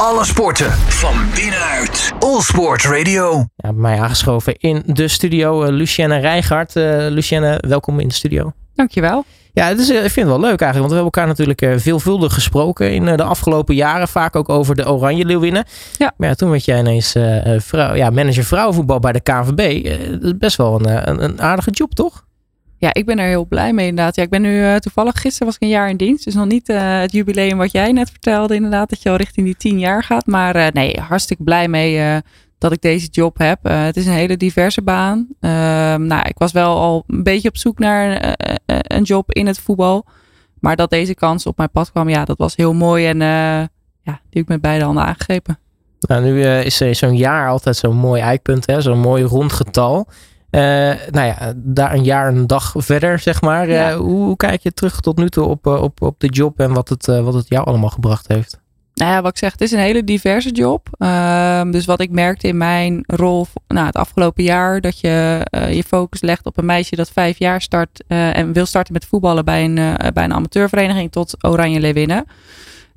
[0.00, 2.12] Alle sporten van binnenuit.
[2.18, 3.36] All Sport Radio.
[3.56, 6.76] Ja, bij mij aangeschoven in de studio uh, Lucienne Rijgaard.
[6.76, 8.52] Uh, Lucienne, welkom in de studio.
[8.74, 9.24] Dankjewel.
[9.52, 12.34] Ja, het is, ik vind het wel leuk eigenlijk, want we hebben elkaar natuurlijk veelvuldig
[12.34, 14.08] gesproken in de afgelopen jaren.
[14.08, 15.64] Vaak ook over de Oranje Leeuwinnen.
[15.98, 16.12] Ja.
[16.16, 19.84] Maar ja, toen werd jij ineens uh, vrouw, ja, manager vrouwenvoetbal bij de KNVB.
[20.10, 22.24] dat is best wel een, een, een, aardige job, toch?
[22.78, 24.16] Ja, ik ben er heel blij mee inderdaad.
[24.16, 26.24] Ja, ik ben nu toevallig, gisteren was ik een jaar in dienst.
[26.24, 28.90] Dus nog niet het jubileum wat jij net vertelde inderdaad.
[28.90, 30.26] Dat je al richting die tien jaar gaat.
[30.26, 32.20] Maar nee, hartstikke blij mee
[32.58, 33.58] dat ik deze job heb.
[33.62, 35.26] Het is een hele diverse baan.
[35.40, 35.50] Uh,
[35.94, 38.36] nou, ik was wel al een beetje op zoek naar
[38.66, 40.06] een job in het voetbal.
[40.60, 43.06] Maar dat deze kans op mijn pad kwam, ja, dat was heel mooi.
[43.06, 43.70] En ja,
[44.02, 45.58] die heb ik met beide handen aangegrepen.
[46.00, 50.08] Nou, nu is zo'n jaar altijd zo'n mooi eikpunt, zo'n mooi rond getal.
[51.10, 53.68] Nou ja, daar een jaar en een dag verder, zeg maar.
[53.68, 53.96] Ja.
[53.96, 56.88] Hoe, hoe, kijk je terug tot nu toe op, op, op de job en wat
[56.88, 58.60] het, wat het jou allemaal gebracht heeft?
[58.96, 60.88] Nou ja, wat ik zeg, het is een hele diverse job.
[60.98, 65.74] Um, dus wat ik merkte in mijn rol nou, het afgelopen jaar, dat je uh,
[65.74, 69.04] je focus legt op een meisje dat vijf jaar start uh, en wil starten met
[69.04, 69.74] voetballen bij een,
[70.12, 72.24] bij een amateurvereniging tot Oranje Leeuwinnen.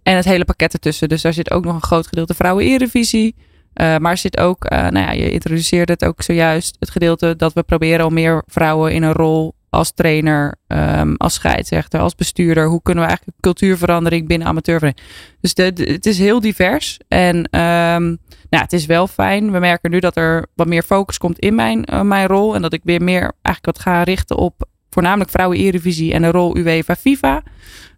[0.03, 1.09] En het hele pakket ertussen.
[1.09, 3.35] Dus daar zit ook nog een groot gedeelte vrouwen-erevisie.
[3.79, 7.63] Maar er zit ook, nou ja, je introduceerde het ook zojuist, het gedeelte dat we
[7.63, 12.67] proberen om meer vrouwen in een rol als trainer, um, als scheidsrechter, als bestuurder.
[12.67, 15.07] Hoe kunnen we eigenlijk cultuurverandering binnen amateurvereniging?
[15.41, 16.97] Dus de, het is heel divers.
[17.07, 18.17] En um,
[18.49, 19.51] nou, het is wel fijn.
[19.51, 22.55] We merken nu dat er wat meer focus komt in mijn, uh, mijn rol.
[22.55, 26.57] En dat ik weer meer eigenlijk wat ga richten op voornamelijk vrouwen-Eredivisie en de rol
[26.57, 27.43] UEFA-FIFA.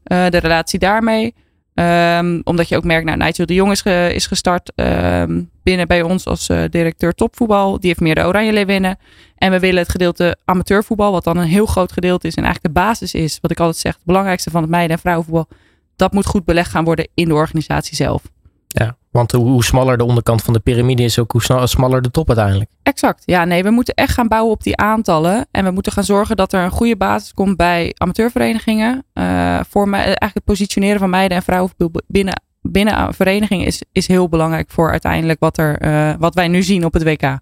[0.04, 1.34] De relatie daarmee.
[1.74, 5.88] Um, omdat je ook merkt, nou, Nigel de Jong is, ge, is gestart um, binnen
[5.88, 7.80] bij ons als uh, directeur topvoetbal.
[7.80, 8.98] Die heeft meer de Oranje Leeuwinnen.
[9.38, 12.76] En we willen het gedeelte amateurvoetbal, wat dan een heel groot gedeelte is en eigenlijk
[12.76, 15.48] de basis is, wat ik altijd zeg, het belangrijkste van het meiden- en vrouwenvoetbal,
[15.96, 18.24] dat moet goed belegd gaan worden in de organisatie zelf.
[18.68, 22.28] Ja, want hoe smaller de onderkant van de piramide is, ook hoe smaller de top
[22.28, 22.70] uiteindelijk.
[22.84, 23.24] Exact.
[23.26, 25.48] Ja, nee, we moeten echt gaan bouwen op die aantallen.
[25.52, 29.06] En we moeten gaan zorgen dat er een goede basis komt bij amateurverenigingen.
[29.14, 31.72] Uh, voor mij, eigenlijk het positioneren van meiden en vrouwen
[32.08, 36.64] binnen, binnen verenigingen is, is heel belangrijk voor uiteindelijk wat, er, uh, wat wij nu
[36.64, 37.40] zien op het WK.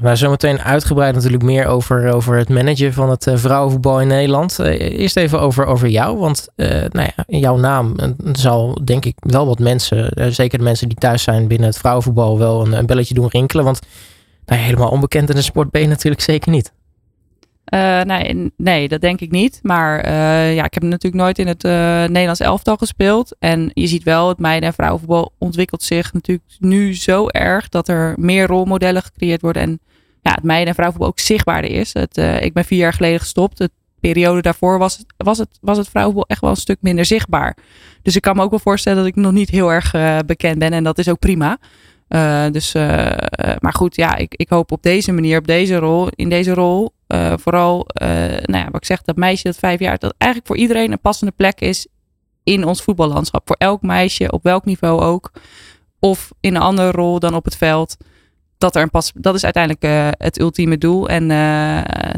[0.00, 4.58] Nou, zometeen uitgebreid natuurlijk meer over, over het managen van het uh, vrouwenvoetbal in Nederland.
[4.60, 7.96] Uh, eerst even over, over jou, want uh, nou ja, jouw naam
[8.32, 12.38] zal denk ik wel wat mensen, zeker de mensen die thuis zijn binnen het vrouwenvoetbal,
[12.38, 13.64] wel een, een belletje doen rinkelen.
[13.64, 13.80] Want
[14.46, 16.72] nou, helemaal onbekend in de sport ben je natuurlijk zeker niet.
[17.70, 19.58] Uh, nee, nee, dat denk ik niet.
[19.62, 21.72] Maar uh, ja, ik heb natuurlijk nooit in het uh,
[22.04, 23.36] Nederlands elftal gespeeld.
[23.38, 27.88] En je ziet wel, het meiden- en vrouwenvoetbal ontwikkelt zich natuurlijk nu zo erg dat
[27.88, 29.62] er meer rolmodellen gecreëerd worden.
[29.62, 29.80] En
[30.22, 31.92] ja, het meiden- en vrouwenvoetbal ook zichtbaarder is.
[31.92, 33.58] Het, ik ben vier jaar geleden gestopt.
[33.58, 33.70] De
[34.00, 37.56] periode daarvoor was het, was, het, was het vrouwenvoetbal echt wel een stuk minder zichtbaar.
[38.02, 39.90] Dus ik kan me ook wel voorstellen dat ik nog niet heel erg
[40.26, 40.72] bekend ben.
[40.72, 41.58] En dat is ook prima.
[42.14, 42.82] Uh, dus, uh,
[43.58, 46.92] maar goed, ja, ik, ik hoop op deze manier, op deze rol, in deze rol,
[47.36, 47.86] vooral,
[48.42, 51.00] nou ja, wat ik zeg, dat meisje dat vijf jaar, dat eigenlijk voor iedereen een
[51.00, 51.86] passende plek is
[52.42, 53.42] in ons voetballandschap.
[53.44, 55.30] Voor elk meisje, op welk niveau ook,
[55.98, 57.96] of in een andere rol dan op het veld.
[58.58, 61.28] Dat, er een pas, dat is uiteindelijk het ultieme doel en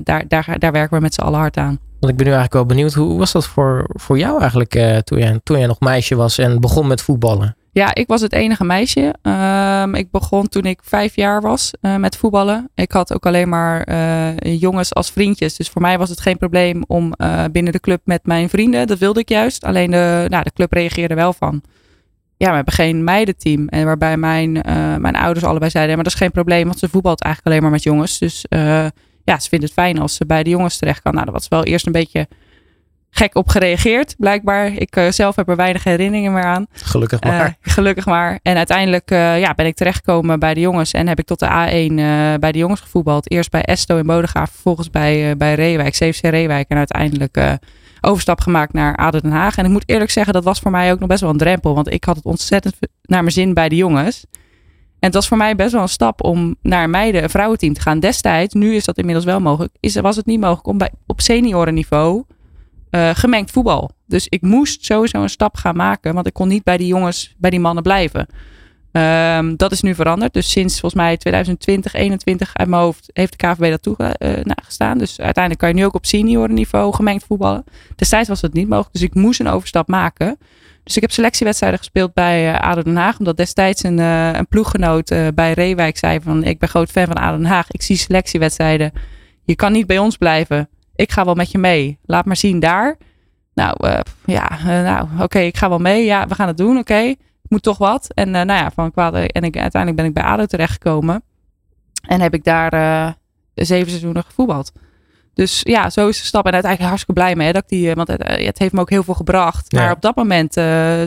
[0.03, 1.79] daar, daar, daar werken we met z'n allen hard aan.
[2.01, 5.19] Want ik ben nu eigenlijk wel benieuwd, hoe was dat voor, voor jou eigenlijk toen,
[5.19, 7.57] jij, toen jij nog meisje was en begon met voetballen?
[7.75, 9.15] Ja, ik was het enige meisje.
[9.23, 12.71] Um, ik begon toen ik vijf jaar was uh, met voetballen.
[12.75, 15.57] Ik had ook alleen maar uh, jongens als vriendjes.
[15.57, 18.87] Dus voor mij was het geen probleem om uh, binnen de club met mijn vrienden.
[18.87, 19.65] Dat wilde ik juist.
[19.65, 21.63] Alleen de, nou, de club reageerde wel van.
[22.37, 23.69] Ja, we hebben geen meidenteam.
[23.69, 24.53] En waarbij mijn,
[25.01, 27.79] mijn ouders allebei zeiden: maar dat is geen probleem, want ze voetbalt eigenlijk alleen maar
[27.79, 28.19] met jongens.
[28.19, 28.45] Dus
[29.25, 31.13] ja, ze vinden het fijn als ze bij de jongens terecht kan.
[31.13, 32.29] Nou, dat was wel eerst een beetje
[33.15, 34.67] gek op gereageerd, blijkbaar.
[34.67, 36.67] Ik uh, zelf heb er weinig herinneringen meer aan.
[36.73, 37.47] Gelukkig maar.
[37.47, 38.39] Uh, gelukkig maar.
[38.43, 41.47] En uiteindelijk uh, ja, ben ik terechtgekomen bij de jongens en heb ik tot de
[41.47, 41.95] A1
[42.41, 43.31] bij de jongens gevoetbald.
[43.31, 46.69] Eerst bij Esto in Bodegraaf, vervolgens bij, bij Reewijk, CFC Reewijk.
[46.69, 47.59] En uiteindelijk
[48.01, 49.57] overstap gemaakt naar Aden Den Haag.
[49.57, 51.75] En ik moet eerlijk zeggen, dat was voor mij ook nog best wel een drempel.
[51.75, 54.25] Want ik had het ontzettend naar mijn zin bij de jongens.
[54.99, 57.81] En het was voor mij best wel een stap om naar meiden, een vrouwenteam te
[57.81, 58.01] gaan.
[58.01, 61.21] Destijds, nu is dat inmiddels wel mogelijk, is, was het niet mogelijk om bij, op
[61.21, 62.25] seniorenniveau
[62.95, 63.91] uh, gemengd voetbal.
[64.07, 67.35] Dus ik moest sowieso een stap gaan maken, want ik kon niet bij die jongens,
[67.39, 68.27] bij die mannen blijven.
[68.93, 70.33] Um, dat is nu veranderd.
[70.33, 74.95] Dus sinds volgens mij 2020, 2021 uit mijn hoofd heeft de KVB dat toegestaan.
[74.95, 77.65] Uh, dus uiteindelijk kan je nu ook op seniorenniveau gemengd voetballen.
[77.97, 80.39] Destijds was dat niet mogelijk, dus ik moest een overstap maken.
[80.85, 83.19] Dus ik heb selectiewedstrijden gespeeld bij uh, ADO Den Haag.
[83.19, 86.45] Omdat destijds een, een ploeggenoot bij Reewijk zei van...
[86.45, 87.71] ik ben groot fan van ADO Den Haag.
[87.71, 88.93] Ik zie selectiewedstrijden.
[89.45, 90.69] Je kan niet bij ons blijven.
[91.03, 91.99] Ik ga wel met je mee.
[92.05, 92.97] Laat maar zien daar.
[93.55, 96.05] Nou, ja, nou oké, okay, ik ga wel mee.
[96.05, 96.93] Ja, we gaan het doen, oké.
[96.93, 97.17] Okay.
[97.49, 98.07] moet toch wat.
[98.15, 99.15] En nou ja, van kwaad.
[99.15, 101.23] En ik, uiteindelijk ben ik bij ADO terechtgekomen.
[102.09, 103.17] En heb ik daar
[103.55, 104.73] zeven seizoenen gevoetbald.
[105.35, 106.47] Dus ja, zo is de stap.
[106.47, 107.53] En uiteindelijk hartstikke blij mee.
[107.53, 109.73] dat ik die, want het, het, heeft me ook heel veel gebracht.
[109.73, 110.55] Maar op dat moment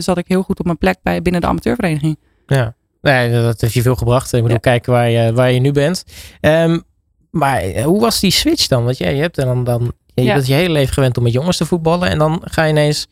[0.04, 2.18] zat ik heel goed op mijn plek bij, binnen de amateurvereniging.
[2.46, 4.32] Ja, nee, dat heeft je veel gebracht.
[4.32, 4.58] Ik moet ja.
[4.58, 6.04] kijken waar je, waar je nu bent.
[6.40, 6.84] Um,
[7.30, 8.84] maar eh, hoe was die switch dan?
[8.84, 10.34] Want jij je hebt dan, dan je ja.
[10.34, 12.08] bent je hele leven gewend om met jongens te voetballen.
[12.08, 13.06] En dan ga je ineens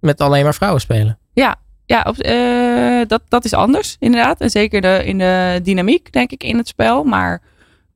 [0.00, 1.18] met alleen maar vrouwen spelen.
[1.32, 4.40] Ja, ja op, uh, dat, dat is anders inderdaad.
[4.40, 7.04] En zeker de, in de dynamiek denk ik in het spel.
[7.04, 7.42] Maar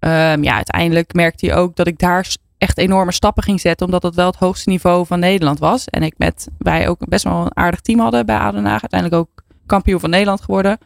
[0.00, 3.86] um, ja, uiteindelijk merkte je ook dat ik daar echt enorme stappen ging zetten.
[3.86, 5.88] Omdat het wel het hoogste niveau van Nederland was.
[5.88, 8.80] En ik met, wij ook best wel een aardig team hadden bij Adenhaag.
[8.80, 10.78] Uiteindelijk ook kampioen van Nederland geworden.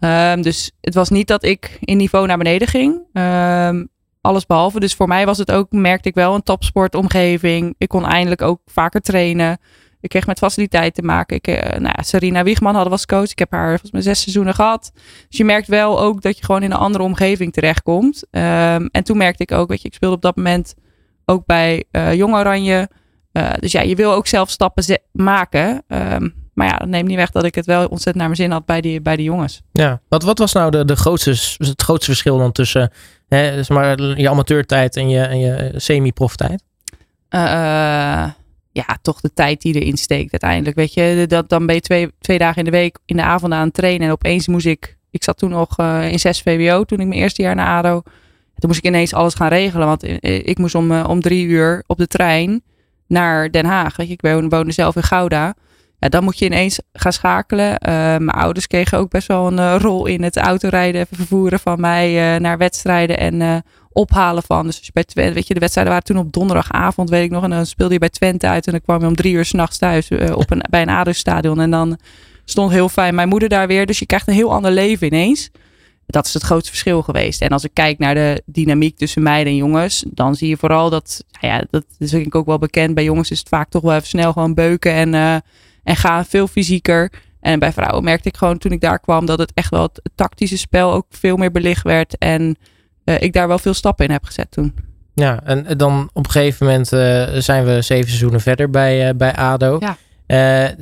[0.00, 2.94] Um, dus het was niet dat ik in niveau naar beneden ging.
[3.12, 3.88] Um,
[4.26, 4.80] alles behalve.
[4.80, 7.74] Dus voor mij was het ook, merkte ik wel, een topsportomgeving.
[7.78, 9.58] Ik kon eindelijk ook vaker trainen.
[10.00, 11.36] Ik kreeg met faciliteiten te maken.
[11.36, 13.30] Ik, uh, nou ja, Wiegman hadden was coach.
[13.30, 14.92] Ik heb haar volgens mij zes seizoenen gehad.
[15.28, 18.24] Dus je merkt wel ook dat je gewoon in een andere omgeving terechtkomt.
[18.30, 20.74] Um, en toen merkte ik ook, weet je, ik speelde op dat moment
[21.24, 22.88] ook bij uh, Jong Oranje.
[23.32, 25.84] Uh, dus ja, je wil ook zelf stappen maken.
[25.88, 28.50] Um, maar ja, dat neemt niet weg dat ik het wel ontzettend naar mijn zin
[28.50, 29.62] had bij die, bij die jongens.
[29.72, 32.92] Ja, wat, wat was nou de, de grootste, het grootste verschil dan tussen
[33.28, 36.62] hè, zeg maar, je amateurtijd en je, en je semi-proftijd?
[37.30, 37.40] Uh,
[38.72, 40.76] ja, toch de tijd die erin steekt uiteindelijk.
[40.76, 43.52] Weet je, dat, dan ben je twee, twee dagen in de week in de avond
[43.52, 44.06] aan het trainen.
[44.06, 47.20] En opeens moest ik, ik zat toen nog uh, in 6 VWO toen ik mijn
[47.20, 48.02] eerste jaar naar ADO.
[48.58, 49.86] Toen moest ik ineens alles gaan regelen.
[49.86, 52.62] Want ik moest om, om drie uur op de trein
[53.06, 53.96] naar Den Haag.
[53.96, 55.54] Weet je, ik woonde zelf in Gouda.
[55.98, 57.70] Ja, dan moet je ineens gaan schakelen.
[57.70, 61.80] Uh, mijn ouders kregen ook best wel een uh, rol in het autorijden, vervoeren van
[61.80, 64.66] mij uh, naar wedstrijden en ophalen van.
[64.66, 67.44] Dus bij weet je, de wedstrijden waren toen op donderdagavond, weet ik nog.
[67.44, 69.78] En dan speelde je bij Twente uit en dan kwam je om drie uur s'nachts
[69.78, 71.60] thuis op een, bij een ADO-stadion.
[71.60, 71.98] En dan
[72.44, 73.86] stond heel fijn mijn moeder daar weer.
[73.86, 75.50] Dus je krijgt een heel ander leven ineens.
[76.06, 77.40] Dat is het grootste verschil geweest.
[77.40, 80.90] En als ik kijk naar de dynamiek tussen meiden en jongens, dan zie je vooral
[80.90, 82.94] dat, ja, dat is denk ik ook wel bekend.
[82.94, 85.42] Bij jongens is het vaak toch wel even snel gewoon beuken en
[85.86, 87.12] en gaan veel fysieker.
[87.40, 90.00] En bij vrouwen merkte ik gewoon toen ik daar kwam dat het echt wel het
[90.14, 92.18] tactische spel ook veel meer belicht werd.
[92.18, 92.56] En
[93.04, 94.74] uh, ik daar wel veel stappen in heb gezet toen.
[95.14, 99.14] Ja, en dan op een gegeven moment uh, zijn we zeven seizoenen verder bij, uh,
[99.16, 99.78] bij ADO.
[100.26, 100.74] Ja.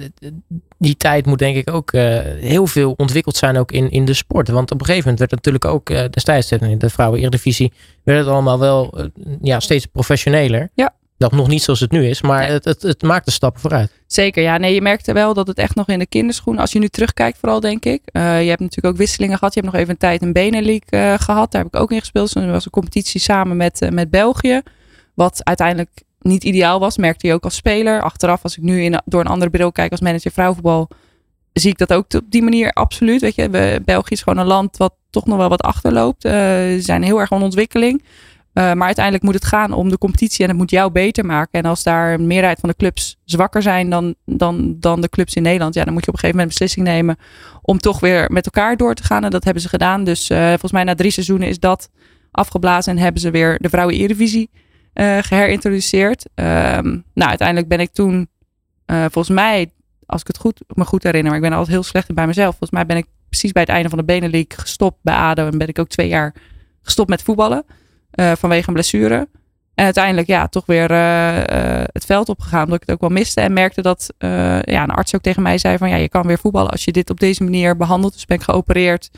[0.79, 1.93] die tijd moet denk ik ook
[2.41, 4.49] heel veel ontwikkeld zijn ook in, in de sport.
[4.49, 7.73] Want op een gegeven moment werd het natuurlijk ook destijds in de vrouwen Eredivisie
[8.05, 9.11] werd het allemaal wel
[9.43, 10.71] ja, steeds professioneler.
[10.75, 10.95] Ja.
[11.17, 13.93] Dat nog niet zoals het nu is, maar het, het, het, maakt de stappen vooruit.
[14.07, 14.57] Zeker, ja.
[14.57, 17.39] Nee, je merkte wel dat het echt nog in de kinderschoen, als je nu terugkijkt
[17.39, 18.03] vooral, denk ik.
[18.13, 19.55] Uh, je hebt natuurlijk ook wisselingen gehad.
[19.55, 21.53] Je hebt nog even een tijd een Benelink uh, gehad.
[21.53, 22.33] Daar heb ik ook in gespeeld.
[22.33, 24.63] Dus er was een competitie samen met, uh, met België.
[25.15, 25.91] Wat uiteindelijk
[26.21, 28.03] niet ideaal was, merkte je ook als speler.
[28.03, 30.89] Achteraf, als ik nu in, door een andere bril kijk als manager vrouwenvoetbal,
[31.53, 33.21] zie ik dat ook op die manier absoluut.
[33.21, 36.23] Weet je, België is gewoon een land wat toch nog wel wat achterloopt.
[36.23, 38.03] ze zijn heel erg aan ontwikkeling.
[38.55, 41.61] Uh, maar uiteindelijk moet het gaan om de competitie en het moet jou beter maken.
[41.61, 45.35] En als daar een meerderheid van de clubs zwakker zijn dan, dan, dan de clubs
[45.35, 47.17] in Nederland, ja, dan moet je op een gegeven moment een beslissing nemen
[47.63, 49.25] om toch weer met elkaar door te gaan.
[49.25, 50.05] En dat hebben ze gedaan.
[50.05, 51.91] Dus uh, volgens mij na drie seizoenen is dat
[52.31, 54.51] afgeblazen en hebben ze weer de vrouwen Eredivisie
[54.95, 56.29] uh, geherintroduceerd.
[56.35, 58.29] Um, nou, uiteindelijk ben ik toen,
[58.87, 59.73] volgens mij,
[60.07, 62.49] als ik het goed, me goed herinner, maar ik ben altijd heel slecht bij mezelf.
[62.49, 65.59] Volgens mij ben ik precies bij het einde van de Benelink gestopt bij ADO en
[65.59, 66.35] ben ik ook twee jaar
[66.83, 67.65] gestopt met voetballen.
[68.15, 69.29] Uh, vanwege een blessure.
[69.75, 72.65] En uiteindelijk ja, toch weer uh, uh, het veld opgegaan.
[72.65, 73.41] Omdat ik het ook wel miste.
[73.41, 76.39] En merkte dat ja, een arts ook tegen mij zei van ja, je kan weer
[76.39, 78.13] voetballen als je dit op deze manier behandelt.
[78.13, 79.11] Dus ben ik geopereerd.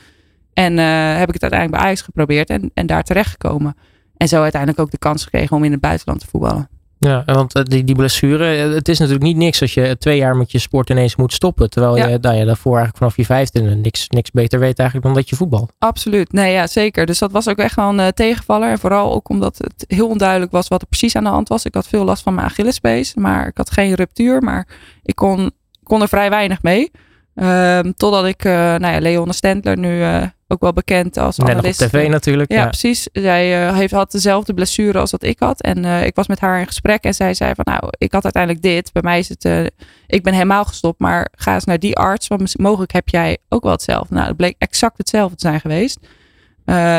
[0.53, 0.77] En
[1.17, 3.77] heb ik het uiteindelijk bij Ajax geprobeerd en, en daar terecht gekomen.
[4.17, 6.69] En zo uiteindelijk ook de kans gekregen om in het buitenland te voetballen.
[7.07, 10.17] Ja, want eh, die, die blessure, eh, het is natuurlijk niet niks als je twee
[10.17, 11.71] jaar met je sport ineens moet stoppen.
[11.71, 15.17] Terwijl je, nou ja, daarvoor eigenlijk vanaf je vijfde niks, niks beter weet eigenlijk dan
[15.17, 15.69] dat je voetbal.
[15.79, 17.07] Absoluut, nee ja zeker.
[17.07, 18.71] Dus dat was ook echt wel een uh, tegenvaller.
[18.71, 21.65] En vooral ook omdat het heel onduidelijk was wat er precies aan de hand was.
[21.65, 24.43] Ik had veel last van mijn Achillespees, maar ik had geen ruptuur.
[24.43, 24.69] Maar
[25.03, 25.51] ik kon,
[25.83, 26.91] kon er vrij weinig mee.
[27.35, 31.51] Um, totdat ik, uh, nou ja, Leon Stendler nu uh, ook wel bekend als Net
[31.51, 31.83] analist.
[31.83, 32.53] op tv natuurlijk.
[32.53, 32.67] Ja, ja.
[32.67, 33.09] precies.
[33.13, 35.61] Zij uh, heeft, had dezelfde blessure als dat ik had.
[35.61, 38.63] En ik was met haar in gesprek en zij zei van nou, ik had uiteindelijk
[38.63, 38.93] dit.
[38.93, 39.73] Bij mij is het,
[40.07, 42.29] ik ben helemaal gestopt, maar ga eens naar die arts.
[42.29, 44.15] Want mogelijk heb jij ook wel hetzelfde.
[44.15, 45.99] Nou, het bleek exact hetzelfde te zijn geweest.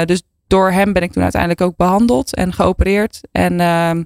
[0.08, 3.22] dus door hem ben ik toen uiteindelijk ook behandeld en geopereerd.
[3.32, 4.04] En ehm,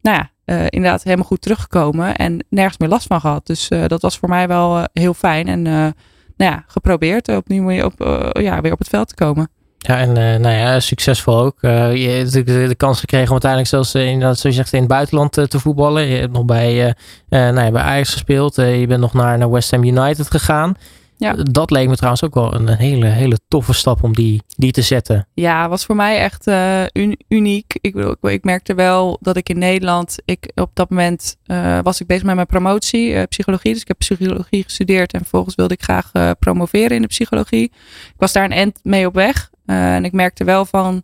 [0.00, 0.30] nou ja,
[0.68, 3.46] inderdaad helemaal goed teruggekomen en nergens meer last van gehad.
[3.46, 5.48] Dus dat was voor mij wel heel fijn.
[5.48, 5.94] En
[6.42, 7.92] nou ja, geprobeerd opnieuw op,
[8.32, 9.50] ja, weer op het veld te komen.
[9.78, 11.58] Ja, en nou ja, succesvol ook.
[11.60, 14.88] je hebt de, de, kans gekregen om uiteindelijk zelfs in, zoals je zegt, in het
[14.88, 16.06] buitenland te voetballen.
[16.06, 16.94] Je hebt nog bij,
[17.28, 18.56] nou ja, bij Ajax gespeeld.
[18.56, 20.76] je bent nog naar, naar West Ham United gegaan.
[21.22, 21.32] Ja.
[21.32, 24.82] Dat leek me trouwens ook wel een hele, hele toffe stap om die, die te
[24.82, 25.26] zetten.
[25.34, 26.82] Ja, was voor mij echt uh,
[27.28, 27.78] uniek.
[27.80, 32.00] Ik, ik, ik, merkte wel dat ik in Nederland, ik, op dat moment uh, was
[32.00, 33.72] ik bezig met mijn promotie, uh, psychologie.
[33.72, 37.64] Dus ik heb psychologie gestudeerd en vervolgens wilde ik graag promoveren in de psychologie.
[37.64, 39.50] Ik was daar een end mee op weg.
[39.66, 41.02] en ik merkte wel van,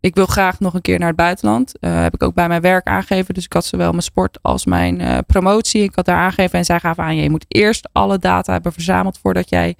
[0.00, 1.72] ik wil graag nog een keer naar het buitenland.
[1.80, 3.34] heb ik ook bij mijn werk aangegeven.
[3.34, 5.82] Dus ik had zowel mijn sport als mijn promotie.
[5.82, 9.18] Ik had daar aangegeven en zij gaven aan, je moet eerst alle data hebben verzameld
[9.18, 9.76] voordat jij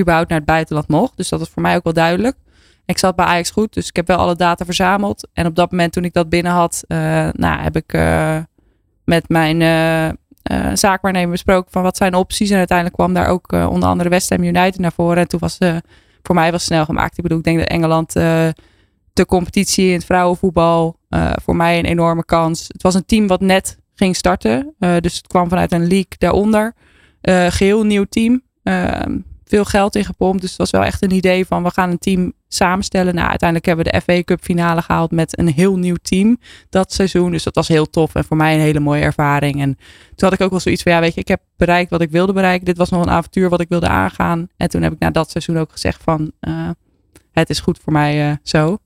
[0.00, 1.16] überhaupt naar het buitenland mocht.
[1.16, 2.36] Dus dat was voor mij ook wel duidelijk.
[2.84, 5.28] Ik zat bij Ajax goed, dus ik heb wel alle data verzameld.
[5.32, 6.98] En op dat moment toen ik dat binnen had, uh,
[7.32, 7.92] nou, heb ik
[9.04, 10.18] met mijn
[10.74, 12.50] zaakwaarnemer besproken van wat zijn opties.
[12.50, 15.16] En uiteindelijk kwam daar ook onder andere West Ham United naar voren.
[15.16, 15.58] En toen was
[16.22, 17.16] voor mij was snel gemaakt.
[17.16, 18.12] Ik bedoel, ik denk dat Engeland
[19.20, 20.96] de competitie in het vrouwenvoetbal
[21.42, 22.64] voor mij een enorme kans.
[22.68, 24.74] Het was een team wat net ging starten.
[24.78, 26.74] dus het kwam vanuit een league daaronder.
[27.48, 28.42] geheel nieuw team.
[28.62, 29.18] Ehm,
[29.50, 30.40] veel geld in gepompt.
[30.40, 33.14] Dus het was wel echt een idee van we gaan een team samenstellen.
[33.14, 36.92] Nou, uiteindelijk hebben we de FA Cup finale gehaald met een heel nieuw team dat
[36.92, 37.30] seizoen.
[37.30, 39.60] Dus dat was heel tof en voor mij een hele mooie ervaring.
[39.60, 39.74] En
[40.14, 42.10] toen had ik ook wel zoiets van, ja weet je, ik heb bereikt wat ik
[42.10, 42.64] wilde bereiken.
[42.64, 44.48] Dit was nog een avontuur wat ik wilde aangaan.
[44.56, 46.70] En toen heb ik na dat seizoen ook gezegd van, uh,
[47.32, 48.78] het is goed voor mij uh, zo.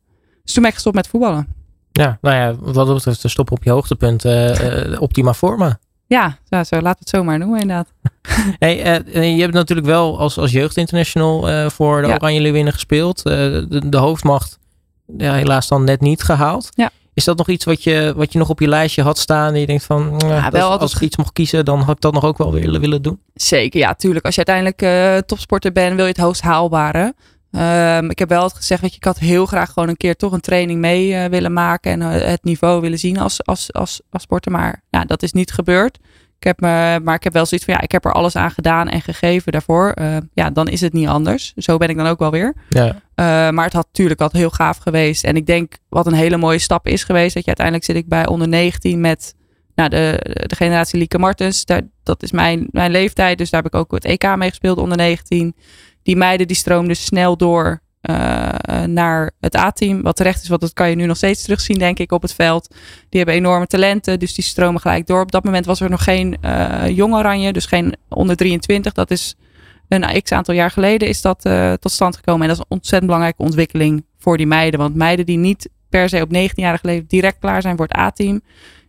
[0.45, 1.47] Dus toen ben ik gestopt met voetballen.
[1.93, 4.25] Ja, nou ja, wat dat betreft stop op je hoogtepunt.
[4.25, 5.79] Uh, optima forma.
[6.07, 7.89] Ja, zo, zo, laat het zomaar noemen inderdaad.
[8.59, 12.15] hey, uh, je hebt natuurlijk wel als, als jeugdinternational uh, voor de ja.
[12.15, 13.23] Oranje Leeuwinnen gespeeld.
[13.23, 14.59] De, de, hoofdmacht
[15.17, 16.69] ja, helaas dan net niet gehaald.
[16.75, 16.91] Ja.
[17.15, 19.55] Is dat nog iets wat je, wat je nog op je lijstje had staan?
[19.55, 22.01] En je denkt van, ja, wel als, als ik iets mocht kiezen, dan had ik
[22.01, 23.21] dat nog ook wel willen, willen doen?
[23.35, 24.25] Zeker, ja, tuurlijk.
[24.25, 27.15] Als je uiteindelijk topsporter bent, wil je het hoogst haalbare.
[27.57, 30.33] Um, ik heb wel gezegd dat je, ik had heel graag gewoon een keer toch
[30.33, 34.01] een training mee uh, willen maken en uh, het niveau willen zien als, als, als,
[34.11, 34.53] als sporter.
[34.53, 35.99] Maar ja, dat is niet gebeurd.
[36.39, 38.51] Ik heb me, maar ik heb wel zoiets van ja, ik heb er alles aan
[38.51, 39.95] gedaan en gegeven daarvoor.
[40.01, 41.53] Uh, ja, dan is het niet anders.
[41.57, 42.55] Zo ben ik dan ook wel weer.
[42.69, 43.01] Ja.
[43.51, 45.25] maar het had natuurlijk al heel gaaf geweest.
[45.25, 47.35] En ik denk wat een hele mooie stap is geweest.
[47.35, 49.35] Dat je uiteindelijk zit ik bij onder 19 met
[49.75, 51.65] nou, de, de generatie Lieke Martens.
[51.65, 53.39] Daar, dat is mijn, mijn leeftijd.
[53.39, 55.55] Dus daar heb ik ook het EK mee gespeeld onder 19
[56.05, 57.81] die meiden die stroomden snel door
[58.11, 60.03] uh, naar het A-team.
[60.03, 62.35] Wat terecht is, want dat kan je nu nog steeds terugzien, denk ik, op het
[62.35, 62.69] veld.
[63.09, 65.21] Die hebben enorme talenten, dus die stromen gelijk door.
[65.21, 68.93] Op dat moment was er nog geen uh, jong oranje, dus geen onder 23.
[68.93, 69.35] Dat is
[69.89, 71.43] een x aantal jaar geleden is dat
[71.81, 72.43] tot stand gekomen.
[72.43, 74.81] En dat is een ontzettend belangrijke ontwikkeling voor die meiden.
[74.81, 78.41] Want meiden die niet per se op 19-jarige leeftijd direct klaar zijn voor het A-team,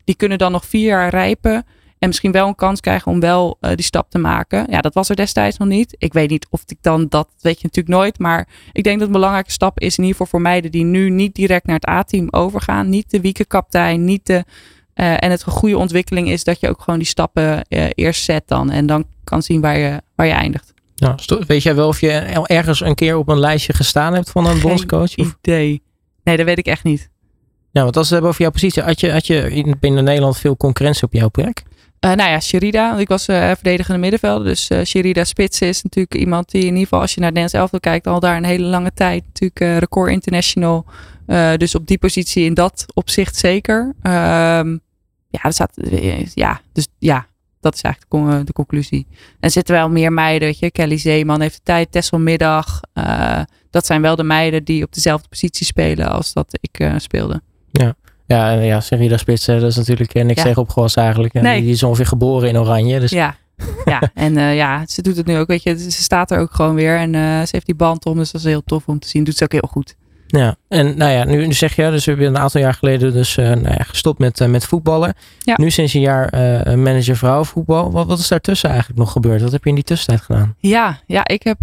[0.04, 1.66] die kunnen dan nog vier jaar rijpen.
[2.06, 4.66] En misschien wel een kans krijgen om wel uh, die stap te maken.
[4.70, 5.96] Ja, dat was er destijds nog niet.
[5.98, 8.20] Ik weet niet of ik dan dat, weet je natuurlijk nooit.
[8.20, 11.10] Maar ik denk dat een belangrijke stap is in ieder geval voor meiden die nu
[11.10, 12.90] niet direct naar het A-team overgaan.
[12.90, 14.34] Niet de wiekenkaptein, niet de...
[14.34, 18.24] Uh, en het een goede ontwikkeling is dat je ook gewoon die stappen uh, eerst
[18.24, 18.72] zet dan.
[18.72, 20.74] En dan kan zien waar je, waar je eindigt.
[20.96, 21.16] Ja,
[21.48, 22.12] weet jij wel of je
[22.46, 25.18] ergens een keer op een lijstje gestaan hebt van een bondscoach?
[25.18, 25.38] Of?
[25.42, 25.82] idee.
[26.24, 27.10] Nee, dat weet ik echt niet.
[27.72, 28.84] Ja, want als we hebben over jouw positie.
[28.84, 31.64] Had je, had je binnen Nederland veel concurrentie op jouw plek?
[32.00, 32.98] Uh, nou ja, Sherida.
[32.98, 34.48] Ik was uh, verdedigende middenvelder.
[34.48, 37.62] Dus uh, Sherida Spits is natuurlijk iemand die in ieder geval als je naar Nederlands
[37.62, 40.86] elftal kijkt al daar een hele lange tijd natuurlijk record international.
[41.58, 43.80] dus op die positie in dat opzicht zeker.
[43.82, 44.82] Um,
[45.30, 45.72] ja, dat staat,
[46.34, 47.28] ja, dus ja,
[47.60, 49.08] dat is eigenlijk de, conclusie.
[49.40, 50.72] En zitten wel meer meiden, weet je.
[50.72, 52.80] Kelly Zeeman heeft de tijd, Tessel Middag.
[53.70, 57.42] dat zijn wel de meiden die op dezelfde positie spelen als dat ik speelde.
[57.72, 57.96] Ja.
[58.26, 60.44] Ja, ja Serida Spits, dat is natuurlijk niks ja.
[60.44, 61.34] tegen opgewassen eigenlijk.
[61.34, 61.62] Nee.
[61.62, 63.00] Die is ongeveer geboren in Oranje.
[63.00, 63.12] Dus.
[63.12, 63.36] Ja,
[63.86, 64.02] ja.
[64.14, 65.80] en uh, ja, ze doet het nu ook, weet je.
[65.80, 68.18] Ze staat er ook gewoon weer en uh, ze heeft die band om.
[68.18, 69.24] Dus dat is heel tof om te zien.
[69.24, 69.96] Doet ze ook heel goed.
[70.28, 73.38] Ja, en nou ja, nu, zeg je, dus we hebben een aantal jaar geleden dus
[73.38, 75.14] uh, nou ja, gestopt met, uh, met voetballen.
[75.40, 75.54] Ja.
[75.58, 77.92] Nu sinds een jaar uh, manager vrouwenvoetbal.
[77.92, 79.42] Wat, wat is daartussen eigenlijk nog gebeurd?
[79.42, 80.56] Wat heb je in die tussentijd gedaan?
[80.60, 81.58] Ja, ja ik heb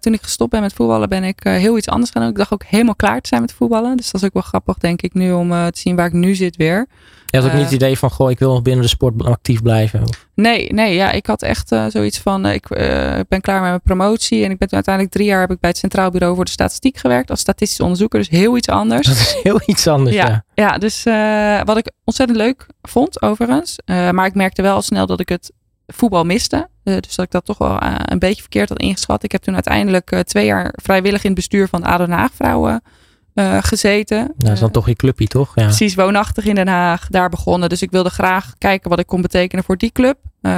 [0.00, 2.28] toen ik gestopt ben met voetballen, ben ik heel iets anders gedaan.
[2.28, 3.96] Ik dacht ook helemaal klaar te zijn met voetballen.
[3.96, 6.34] Dus dat is ook wel grappig, denk ik, nu om te zien waar ik nu
[6.34, 6.86] zit weer.
[7.26, 9.62] Je had ook niet het idee van, goh, ik wil nog binnen de sport actief
[9.62, 10.02] blijven?
[10.02, 10.26] Of?
[10.34, 13.80] Nee, nee, ja, ik had echt uh, zoiets van, ik uh, ben klaar met mijn
[13.82, 14.44] promotie.
[14.44, 16.96] En ik ben uiteindelijk drie jaar heb ik bij het Centraal Bureau voor de Statistiek
[16.96, 17.30] gewerkt.
[17.30, 19.06] Als statistisch onderzoeker, dus heel iets anders.
[19.06, 20.26] Dat is heel iets anders, ja.
[20.26, 21.02] Ja, ja dus
[21.64, 23.76] wat ik ontzettend leuk vond, overigens.
[23.86, 25.52] maar ik merkte wel snel dat ik het
[25.86, 26.68] voetbal miste.
[26.82, 29.22] dus dat ik dat toch wel een beetje verkeerd had ingeschat.
[29.22, 32.82] Ik heb toen uiteindelijk twee jaar vrijwillig in het bestuur van ADO Haag Vrouwen
[33.34, 34.18] uh, gezeten.
[34.18, 35.52] Nou, dat is dan toch je clubje, toch?
[35.54, 35.62] Ja.
[35.62, 37.68] Precies, woonachtig in Den Haag, daar begonnen.
[37.68, 40.16] Dus ik wilde graag kijken wat ik kon betekenen voor die club.
[40.42, 40.52] Uh,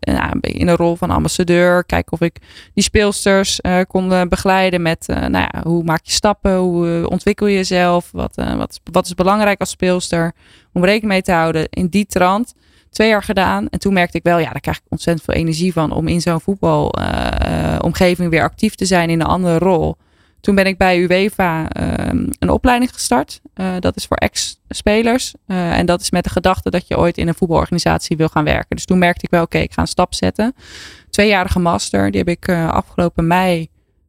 [0.00, 1.84] nou, in een rol van ambassadeur.
[1.84, 2.38] Kijken of ik
[2.74, 7.54] die speelsters uh, kon begeleiden met nou ja, hoe maak je stappen, hoe ontwikkel je
[7.54, 10.32] jezelf, wat, wat, wat is belangrijk als speelster,
[10.72, 12.54] om rekening mee te houden in die trant.
[12.90, 13.68] twee jaar gedaan.
[13.68, 16.20] En toen merkte ik wel, ja, daar krijg ik ontzettend veel energie van om in
[16.20, 19.96] zo'n voetbalomgeving weer actief te zijn in een andere rol.
[20.46, 23.40] Toen ben ik bij UEFA ehm, een opleiding gestart.
[23.54, 25.34] Uh, dat is voor ex-spelers.
[25.46, 28.44] Uh, en dat is met de gedachte dat je ooit in een voetbalorganisatie wil gaan
[28.44, 28.76] werken.
[28.76, 30.54] Dus toen merkte ik wel, oké, ik ga een stap zetten.
[31.10, 33.68] Tweejarige master, die heb ik uh, afgelopen mei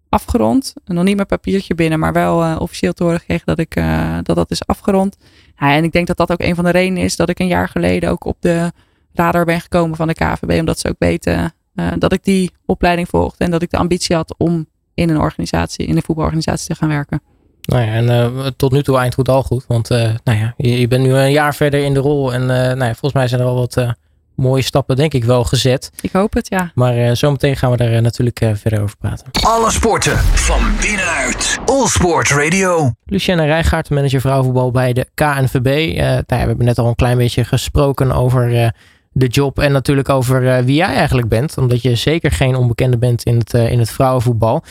[0.09, 0.73] afgerond.
[0.85, 3.75] Nog niet mijn papiertje binnen, maar wel officieel te horen gekregen dat, ik,
[4.23, 5.17] dat dat is afgerond.
[5.59, 7.47] Ja, en ik denk dat dat ook een van de redenen is dat ik een
[7.47, 8.71] jaar geleden ook op de
[9.13, 10.59] radar ben gekomen van de KVB.
[10.59, 11.53] Omdat ze ook weten
[11.97, 15.85] dat ik die opleiding volgde en dat ik de ambitie had om in een organisatie,
[15.85, 17.21] in een voetbalorganisatie te gaan werken.
[17.61, 19.65] Nou ja, en uh, tot nu toe eind al goed.
[19.67, 22.33] Want uh, nou ja, je, je, bent nu een jaar verder in de rol.
[22.33, 23.95] En uh, nou ja, volgens mij zijn er al wat
[24.35, 25.91] mooie stappen, denk ik, wel gezet.
[26.01, 26.71] Ik hoop het, ja.
[26.75, 29.25] Maar zometeen gaan we daar natuurlijk verder over praten.
[29.41, 31.57] Alle sporten van binnenuit.
[31.65, 32.91] All Sport Radio.
[33.05, 35.95] Lucienne Rijgaard, manager vrouwenvoetbal bij de KNVB.
[35.95, 38.73] nou ja, we hebben net al een klein beetje gesproken over
[39.17, 41.57] de job en natuurlijk over wie jij eigenlijk bent.
[41.57, 44.63] Omdat je zeker geen onbekende bent in het, in het vrouwenvoetbal.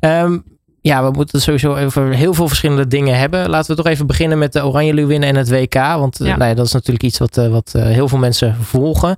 [0.00, 0.44] Um,
[0.80, 3.50] ja, we moeten het sowieso over heel veel verschillende dingen hebben.
[3.50, 5.74] Laten we toch even beginnen met de Oranje Leeuwinnen en het WK.
[5.74, 6.36] Want ja.
[6.36, 9.16] nou ja, dat is natuurlijk iets wat, wat heel veel mensen volgen.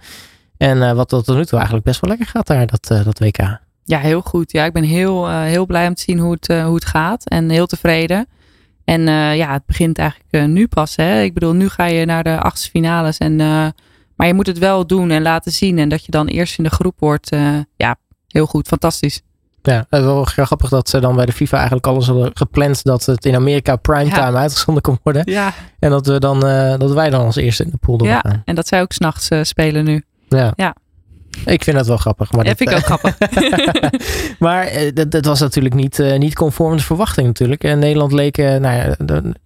[0.57, 3.59] En wat tot nu toe eigenlijk best wel lekker gaat daar, dat, dat WK.
[3.85, 4.52] Ja, heel goed.
[4.52, 7.28] Ja, ik ben heel, heel blij om te zien hoe het, hoe het gaat.
[7.28, 8.26] En heel tevreden.
[8.85, 9.02] En
[9.37, 10.97] ja, het begint eigenlijk nu pas.
[10.97, 11.23] Hè?
[11.23, 13.19] Ik bedoel, nu ga je naar de achtste finales.
[13.19, 13.40] En,
[14.16, 15.78] maar je moet het wel doen en laten zien.
[15.78, 17.37] En dat je dan eerst in de groep wordt.
[17.76, 17.96] ja,
[18.28, 18.68] heel goed.
[18.68, 19.23] Fantastisch.
[19.66, 22.85] Ja, het is wel grappig dat ze dan bij de FIFA eigenlijk alles hadden gepland
[22.85, 24.32] dat het in Amerika primetime ja.
[24.32, 25.23] uitgezonden kon worden.
[25.25, 25.52] Ja.
[25.78, 28.32] En dat, we dan, uh, dat wij dan als eerste in de pool doorgaan.
[28.32, 30.02] Ja, en dat zij ook s'nachts uh, spelen nu.
[30.28, 30.52] Ja.
[30.56, 30.75] ja.
[31.44, 32.32] Ik vind dat wel grappig.
[32.32, 33.18] Maar ja, dat, vind ik ook grappig.
[34.38, 37.64] maar uh, dat, dat, was natuurlijk niet, niet conform de verwachting natuurlijk.
[37.64, 38.96] En Nederland leek, nou ja,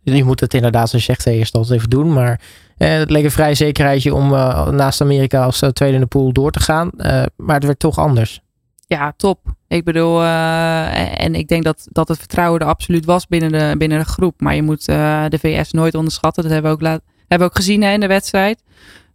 [0.02, 2.12] je moet het inderdaad zoals je zegt eerst altijd even doen.
[2.12, 2.40] Maar
[2.86, 4.30] het leek een vrij zekerheidje om
[4.74, 6.90] naast Amerika als tweede in de pool door te gaan.
[7.36, 8.40] maar het werd toch anders.
[8.86, 9.38] Ja, top.
[9.68, 13.98] Ik bedoel, en ik denk dat, dat het vertrouwen er absoluut was binnen de, binnen
[13.98, 14.40] de groep.
[14.40, 16.42] Maar je moet de VS nooit onderschatten.
[16.42, 18.62] Dat hebben we ook, laat, hebben we ook gezien hè, in de wedstrijd.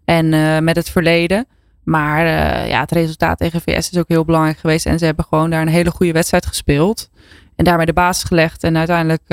[0.05, 0.29] En
[0.63, 1.47] met het verleden.
[1.83, 2.25] Maar
[2.67, 4.85] ja, het resultaat tegen VS is ook heel belangrijk geweest.
[4.85, 7.09] En ze hebben gewoon daar een hele goede wedstrijd gespeeld.
[7.55, 8.63] En daarmee de basis gelegd.
[8.63, 9.23] En uiteindelijk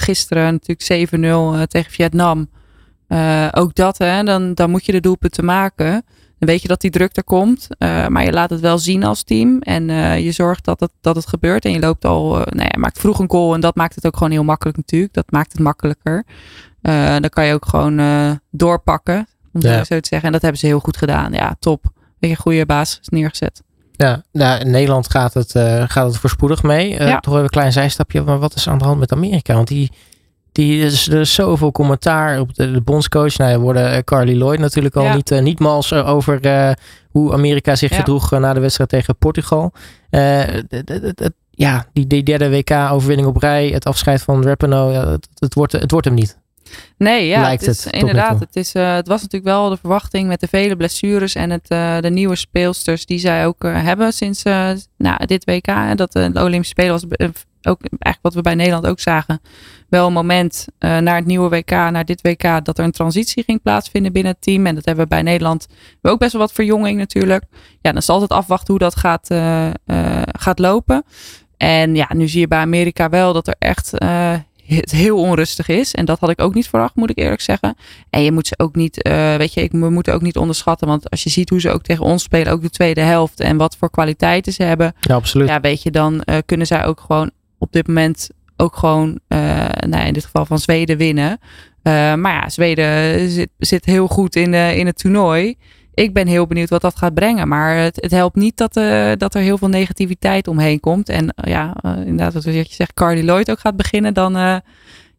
[0.00, 1.10] gisteren natuurlijk
[1.64, 2.48] 7-0 tegen Vietnam.
[3.50, 6.04] Ook dat, hè, dan, dan moet je de doelpunten maken.
[6.42, 7.68] Dan weet je dat die druk er komt.
[7.78, 9.58] Uh, maar je laat het wel zien als team.
[9.58, 11.64] En uh, je zorgt dat het, dat het gebeurt.
[11.64, 13.54] En je loopt al, uh, nou ja, maakt vroeg een goal.
[13.54, 15.12] En dat maakt het ook gewoon heel makkelijk natuurlijk.
[15.12, 16.24] Dat maakt het makkelijker.
[17.20, 18.00] dan kan je ook gewoon
[18.50, 19.26] doorpakken.
[19.52, 19.84] Om ja.
[19.84, 20.26] zo te zeggen.
[20.26, 21.32] En dat hebben ze heel goed gedaan.
[21.32, 21.84] Ja, top.
[22.20, 23.62] Een goede basis neergezet.
[23.92, 25.50] Ja, nou, in Nederland gaat het,
[25.90, 26.90] gaat het voorspoedig mee.
[26.90, 27.20] Ja.
[27.20, 28.22] Toch even een klein zijstapje.
[28.22, 29.54] Maar wat is aan de hand met Amerika?
[29.54, 29.92] Want die
[30.52, 33.36] die, is, er is zoveel commentaar op de, de bondscoach.
[33.36, 35.14] Nou, er worden uh, Carly Lloyd natuurlijk al Ja.
[35.14, 36.72] niet, eh, niet mals uh, over eh,
[37.10, 37.96] hoe Amerika zich Ja.
[37.96, 39.72] gedroeg eh, na de wedstrijd tegen Portugal.
[40.10, 40.42] Eh,
[41.50, 45.72] ja, die, die derde WK-overwinning op rij, het afscheid van Rapinoe, ja, het, het, wordt,
[45.72, 46.38] het wordt hem niet.
[46.96, 48.40] Nee, ja, Lijkt het is, het tot nu inderdaad.
[48.40, 51.68] Het, is, eh, het was natuurlijk wel de verwachting met de vele blessures en het,
[51.68, 54.42] eh, de nieuwe speelsters die zij ook eh, hebben sinds
[54.96, 55.96] nou, dit WK.
[55.96, 57.04] Dat de Olympische Spelen was
[57.62, 59.40] ook eigenlijk wat we bij Nederland ook zagen.
[59.88, 63.62] Wel een moment naar het nieuwe WK, naar dit WK, dat er een transitie ging
[63.62, 64.66] plaatsvinden binnen het team.
[64.66, 65.66] En dat hebben we bij Nederland
[66.00, 67.44] we ook best wel wat verjonging natuurlijk.
[67.52, 69.28] Ja, dan is het altijd afwachten hoe dat gaat,
[70.38, 71.04] gaat lopen.
[71.56, 73.92] En ja, nu zie je bij Amerika wel dat er echt
[74.76, 75.94] het heel onrustig is.
[75.94, 77.76] En dat had ik ook niet verwacht, moet ik eerlijk zeggen.
[78.10, 80.88] En je moet ze ook niet, eh, weet je, ik, we moeten ook niet onderschatten.
[80.88, 83.40] Want als je ziet hoe ze ook tegen ons spelen, ook de tweede helft.
[83.40, 84.94] En wat voor kwaliteiten ze hebben.
[85.00, 85.48] Ja, absoluut.
[85.48, 89.38] Ja, weet je, dan eh, kunnen zij ook gewoon op dit moment ook gewoon, eh,
[89.86, 91.38] nou in dit geval van Zweden winnen.
[91.82, 95.56] Maar ja, Zweden zit, zit heel goed in, in het toernooi.
[95.94, 97.48] Ik ben heel benieuwd wat dat gaat brengen.
[97.48, 101.08] Maar het, het helpt niet dat, eh, dat er heel veel negativiteit omheen komt.
[101.08, 104.14] En eh, ja, eh, inderdaad, wat je zegt, Carly Lloyd ook gaat beginnen.
[104.14, 104.32] Dan,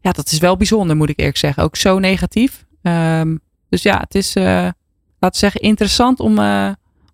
[0.01, 1.63] ja, dat is wel bijzonder, moet ik eerlijk zeggen.
[1.63, 2.65] Ook zo negatief.
[2.81, 3.35] Ehm,
[3.69, 4.75] dus ja, het is, laten
[5.19, 6.39] we zeggen, interessant om,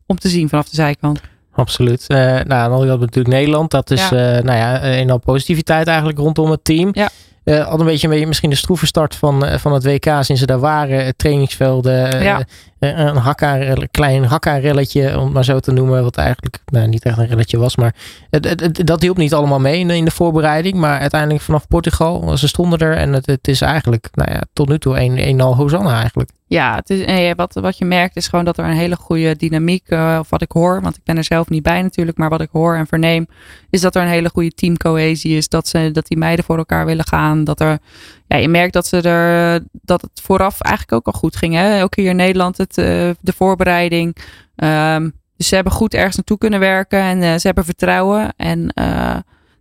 [0.06, 1.22] om te zien vanaf de zijkant.
[1.52, 2.06] Absoluut.
[2.08, 3.72] Nou, dan hadden we natuurlijk Nederland.
[3.72, 4.16] Dat is, Ja.
[4.20, 6.90] nou ja, een al positiviteit eigenlijk rondom het team.
[6.92, 7.10] Ja.
[7.50, 10.06] Eh, had een beetje, een beetje misschien de stroeve start van, eh, van het WK
[10.20, 11.00] sinds ze daar waren.
[11.06, 12.44] Eh, Trainingsvelden, Ja.
[12.80, 16.04] een hakka, klein hakka-relletje, om het maar zo te noemen.
[16.04, 17.76] Wat eigenlijk nou, niet echt een relletje was.
[17.76, 17.96] Maar
[18.30, 20.76] het, het, het- dat hielp niet allemaal mee in de, in de voorbereiding.
[20.76, 22.96] Maar uiteindelijk vanaf Portugal, ze stonden er.
[22.98, 26.30] En het, het is eigenlijk nou ja, tot nu toe een, een al Hosanna eigenlijk.
[26.50, 29.36] Ja, het is, eh, wat, wat je merkt is gewoon dat er een hele goede
[29.36, 32.30] dynamiek, eh, of wat ik hoor, want ik ben er zelf niet bij natuurlijk, maar
[32.30, 33.28] wat ik hoor en verneem,
[33.70, 35.50] is dat er een hele goede teamcohesie is.
[35.50, 37.44] Dat, ze, dat die meiden voor elkaar willen gaan.
[37.44, 37.80] Dat er,
[38.28, 41.54] ja, je merkt dat, ze er, dat het vooraf eigenlijk ook al goed ging.
[41.54, 41.84] Hè?
[41.84, 44.16] Ook hier in Nederland, het het, de voorbereiding.
[44.56, 48.34] Um, dus ze hebben goed ergens naartoe kunnen werken en ze hebben vertrouwen.
[48.36, 48.74] En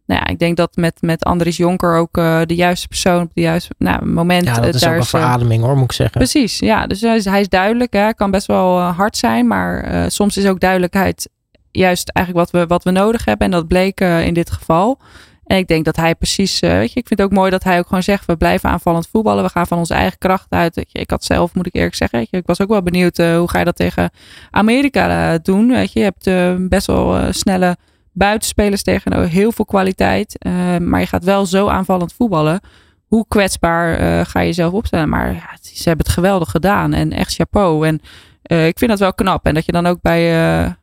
[0.09, 3.31] nou ja, ik denk dat met, met Andries Jonker ook uh, de juiste persoon op
[3.35, 4.44] het juiste nou, moment.
[4.44, 6.16] Ja, dat is ook een verademing hoor, moet ik zeggen.
[6.16, 6.87] Precies, ja.
[6.87, 7.92] Dus hij is, hij is duidelijk.
[7.92, 11.29] Hè, kan best wel hard zijn, maar soms is ook duidelijkheid
[11.71, 13.47] juist eigenlijk wat we, wat we nodig hebben.
[13.47, 14.99] En dat bleek in dit geval.
[15.44, 17.79] En ik denk dat hij precies, weet je, ik vind het ook mooi dat hij
[17.79, 19.44] ook gewoon zegt, we blijven aanvallend voetballen.
[19.44, 20.75] We gaan van onze eigen kracht uit.
[20.75, 22.83] Weet je, ik had zelf, moet ik eerlijk zeggen, weet je, ik was ook wel
[22.83, 24.11] benieuwd hoe ga je dat tegen
[24.51, 25.68] Amerika doen.
[25.68, 27.77] Weet je, je hebt best wel snelle
[28.18, 30.37] buitenspelers tegen heel veel kwaliteit.
[30.46, 32.61] Uh, maar je gaat wel zo aanvallend voetballen.
[33.07, 35.09] Hoe kwetsbaar uh, ga je jezelf opstellen?
[35.09, 36.92] Maar ja, ze hebben het geweldig gedaan.
[36.92, 37.87] En echt chapeau.
[37.87, 38.00] En
[38.46, 39.46] uh, ik vind dat wel knap.
[39.46, 40.22] En dat je dan ook bij,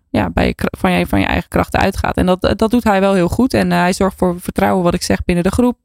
[0.10, 2.18] ja, bij van, je, van je eigen krachten uitgaat.
[2.18, 3.54] En dat, dat doet hij wel heel goed.
[3.54, 5.78] En hij zorgt voor vertrouwen, wat ik zeg, binnen de groep.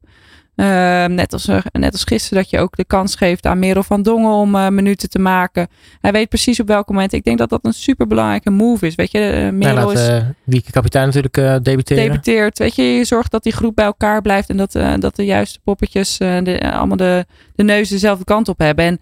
[0.57, 0.67] Uh,
[1.05, 4.33] net, als, net als gisteren dat je ook de kans geeft aan Merel van Dongen
[4.33, 5.69] om uh, minuten te maken.
[6.01, 7.13] Hij weet precies op welk moment.
[7.13, 8.95] Ik denk dat dat een super belangrijke move is.
[8.95, 10.23] Weet je, uh, Merel laat, is...
[10.45, 12.05] wie kapitein natuurlijk debuteren.
[12.05, 12.59] Debuteert.
[12.59, 14.49] Weet je, je zorgt dat die groep bij elkaar blijft.
[14.49, 18.85] En dat, dat de juiste poppetjes de, allemaal de, de neus dezelfde kant op hebben.
[18.85, 19.01] En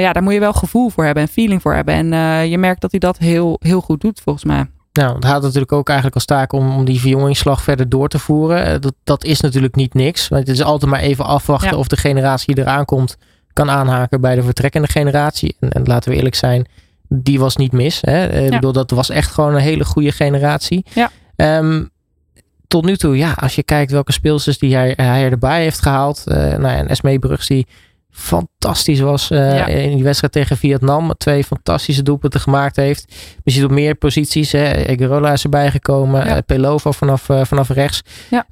[0.00, 1.94] ja, daar moet je wel gevoel voor hebben en feeling voor hebben.
[2.12, 4.66] En je merkt dat hij dat heel, heel goed doet volgens mij.
[4.92, 8.18] Nou, het had natuurlijk ook eigenlijk als taak om, om die verjongingsslag verder door te
[8.18, 8.64] voeren.
[8.64, 10.28] Eh, dat, dat is natuurlijk niet niks.
[10.28, 13.16] Want het is altijd maar even afwachten of de generatie die eraan komt
[13.52, 15.56] kan aanhaken bij de vertrekkende generatie.
[15.60, 16.66] En, en laten we eerlijk zijn,
[17.08, 17.98] die was niet mis.
[18.00, 18.26] Hè?
[18.26, 20.84] Eh, ik bedoel, dat was echt gewoon een hele goede generatie.
[20.94, 21.10] Ja.
[21.58, 21.90] Um,
[22.66, 26.24] tot nu toe, ja, als je kijkt welke speelsters die hij, hij erbij heeft gehaald.
[26.26, 27.66] Uh, nou ja, en Esmee Brugs die
[28.10, 31.14] fantastisch was uh, in die wedstrijd tegen Vietnam.
[31.16, 33.14] Twee fantastische doelpunten gemaakt heeft.
[33.44, 34.52] Je ziet op meer posities.
[34.52, 34.72] Hè.
[34.72, 36.26] Egerola is erbij gekomen.
[36.26, 36.36] Ja.
[36.36, 38.02] Uh, Pelova vanaf, uh, vanaf rechts.
[38.30, 38.46] Ja.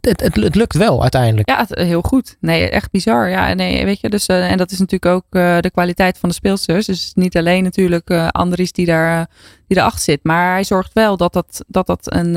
[0.00, 1.48] Het, het, lukt wel uiteindelijk.
[1.48, 2.36] Ja, het, heel goed.
[2.40, 3.28] Nee, echt bizar.
[3.28, 5.24] Ja, nee, weet je, dus, en dat is natuurlijk ook
[5.62, 6.86] de kwaliteit van de speelsters.
[6.86, 9.28] Dus niet alleen natuurlijk Andries die daar
[9.66, 10.20] die erachter zit.
[10.22, 12.32] Maar hij zorgt wel dat dat, dat, dat een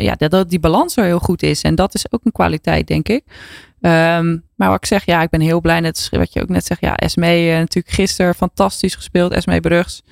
[0.00, 1.62] ja, dat die balans zo heel goed is.
[1.62, 3.24] En dat is ook een kwaliteit, denk ik.
[3.80, 5.80] Um, maar wat ik zeg, ja, ik ben heel blij.
[5.80, 9.32] Net wat je ook net zegt, ja, Esme uh, natuurlijk gisteren fantastisch gespeeld.
[9.32, 10.02] Esme Brugs.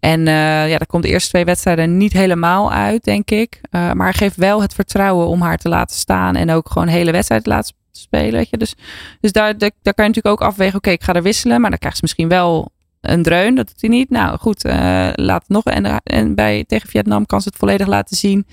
[0.00, 3.60] En uh, ja, daar komt de eerste twee wedstrijden niet helemaal uit, denk ik.
[3.70, 6.36] Uh, maar geeft wel het vertrouwen om haar te laten staan.
[6.36, 8.32] En ook gewoon hele wedstrijd te laten spelen.
[8.32, 8.56] Weet je.
[8.56, 8.74] Dus,
[9.20, 10.76] dus daar, daar, kan je natuurlijk ook afwegen.
[10.76, 11.60] Oké, ik ga er wisselen.
[11.60, 13.54] Maar dan krijgt ze misschien wel een dreun.
[13.54, 14.10] Dat doet hij niet.
[14.10, 14.64] Nou goed,
[15.14, 15.64] laat het nog.
[15.64, 18.46] En, en bij, tegen Vietnam kan ze het volledig laten zien.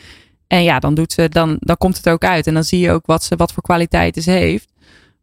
[0.47, 2.47] En ja, dan, doet ze, dan, dan komt het ook uit.
[2.47, 4.73] En dan zie je ook wat, ze, wat voor kwaliteiten ze heeft.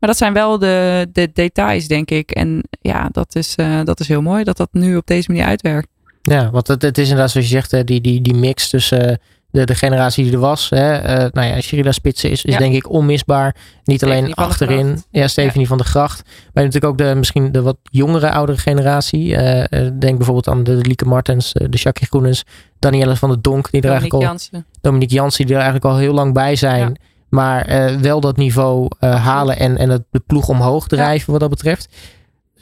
[0.02, 2.30] Maar dat zijn wel de, de details, denk ik.
[2.30, 5.46] En ja, dat is, uh, dat is heel mooi dat dat nu op deze manier
[5.46, 5.88] uitwerkt.
[6.22, 9.16] Ja, want het, het is inderdaad zoals je zegt, die, die, die mix tussen uh,
[9.50, 10.70] de, de generatie die er was.
[10.70, 11.02] Hè.
[11.02, 12.58] Uh, nou ja, Sherida Spitsen is, is ja.
[12.58, 13.56] denk ik onmisbaar.
[13.84, 15.02] Niet Stephanie alleen achterin.
[15.10, 15.66] Ja, Stephanie ja.
[15.66, 16.22] van de Gracht.
[16.52, 19.28] Maar natuurlijk ook de, misschien de wat jongere, oudere generatie.
[19.28, 19.64] Uh,
[19.98, 22.44] denk bijvoorbeeld aan de Lieke Martens, de Jackie Groenens,
[22.78, 23.70] Danielle van der Donk.
[23.70, 24.66] Die er Dominique eigenlijk al, Jansen.
[24.80, 26.88] Dominique Jansen, die er eigenlijk al heel lang bij zijn.
[26.88, 26.92] Ja.
[27.28, 31.50] Maar uh, wel dat niveau halen en, en het, de ploeg omhoog drijven wat dat
[31.50, 31.88] betreft.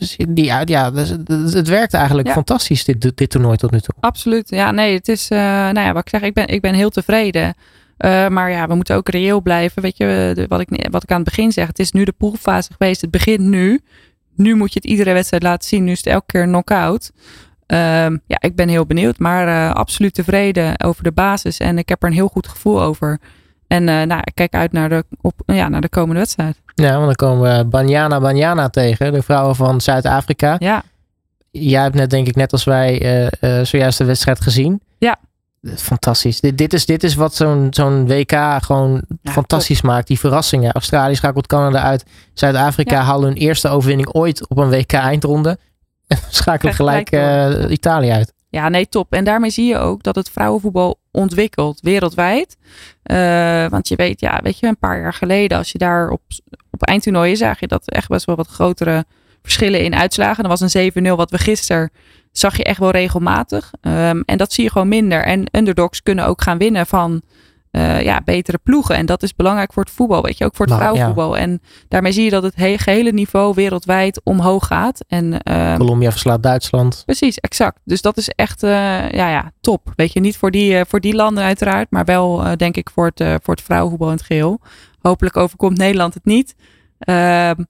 [0.00, 1.10] Dus die, ja, dus,
[1.52, 2.32] het werkt eigenlijk ja.
[2.34, 3.94] fantastisch, dit, dit toernooi tot nu toe.
[4.00, 4.50] Absoluut.
[4.50, 6.90] Ja, nee, het is, uh, nou ja, wat ik zeg, ik ben, ik ben heel
[6.90, 7.54] tevreden.
[7.98, 9.82] Uh, maar ja, we moeten ook reëel blijven.
[9.82, 12.12] Weet je, de, wat, ik, wat ik aan het begin zeg, het is nu de
[12.12, 13.00] poolfase geweest.
[13.00, 13.80] Het begint nu.
[14.34, 15.84] Nu moet je het iedere wedstrijd laten zien.
[15.84, 17.10] Nu is het elke keer een knock-out.
[17.66, 21.58] Um, ja, ik ben heel benieuwd, maar uh, absoluut tevreden over de basis.
[21.58, 23.18] En ik heb er een heel goed gevoel over.
[23.70, 26.56] En uh, nou, ik kijk uit naar de, op, ja, naar de komende wedstrijd.
[26.74, 30.56] Ja, want dan komen we Banyana Banyana tegen, de vrouwen van Zuid-Afrika.
[30.58, 30.82] Ja.
[31.50, 34.80] Jij hebt net, denk ik, net als wij, uh, uh, zojuist de wedstrijd gezien.
[34.98, 35.16] Ja.
[35.76, 36.40] Fantastisch.
[36.40, 39.90] Dit, dit, is, dit is wat zo'n zo'n WK gewoon ja, fantastisch top.
[39.90, 40.06] maakt.
[40.06, 40.72] Die verrassingen.
[40.72, 42.04] Australië schakelt Canada uit.
[42.34, 43.02] Zuid-Afrika ja.
[43.02, 45.58] halen hun eerste overwinning ooit op een WK-eindronde.
[46.06, 48.32] En schakelen gelijk, gelijk uh, Italië uit.
[48.48, 49.12] Ja, nee, top.
[49.12, 52.56] En daarmee zie je ook dat het vrouwenvoetbal ontwikkelt wereldwijd.
[53.04, 56.20] Uh, want je weet, ja, weet je, een paar jaar geleden, als je daar op,
[56.70, 59.04] op eindtoernooien zag je dat echt best wel wat grotere
[59.42, 60.44] verschillen in uitslagen.
[60.44, 61.90] Er was een 7-0 wat we gisteren
[62.32, 63.72] zag je echt wel regelmatig.
[63.80, 65.24] Um, en dat zie je gewoon minder.
[65.24, 67.22] En underdogs kunnen ook gaan winnen van
[67.72, 68.96] uh, ja, betere ploegen.
[68.96, 71.36] En dat is belangrijk voor het voetbal, weet je, ook voor het nou, vrouwenvoetbal.
[71.36, 71.42] Ja.
[71.42, 75.04] En daarmee zie je dat het he gehele niveau wereldwijd omhoog gaat.
[75.08, 77.02] En, uh, Colombia verslaat Duitsland.
[77.06, 77.80] Precies, exact.
[77.84, 78.70] Dus dat is echt uh,
[79.10, 79.92] ja, ja, top.
[79.96, 83.42] Weet je, niet voor die, voor die landen uiteraard, maar wel denk ik voor het,
[83.42, 84.60] voor het vrouwenvoetbal in het geheel.
[85.00, 86.54] Hopelijk overkomt Nederland het niet.
[86.98, 87.62] Ehm,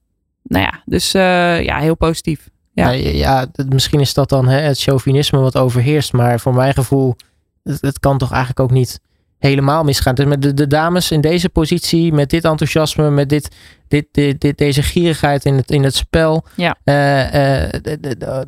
[0.43, 2.49] nou ja, dus ja, heel positief.
[2.73, 2.89] Ja.
[2.89, 7.15] Ja, ja, misschien is dat dan hè, het chauvinisme wat overheerst, maar voor mijn gevoel,
[7.63, 8.99] het, het kan toch eigenlijk ook niet
[9.41, 10.15] helemaal misgaan.
[10.15, 13.55] Dus met de, de, dames in deze positie, met dit enthousiasme, met dit,
[13.87, 16.45] dit, dit, dit deze gierigheid in het, in het spel.
[16.55, 16.77] Ja.
[16.85, 18.47] Uh, uh, de, de,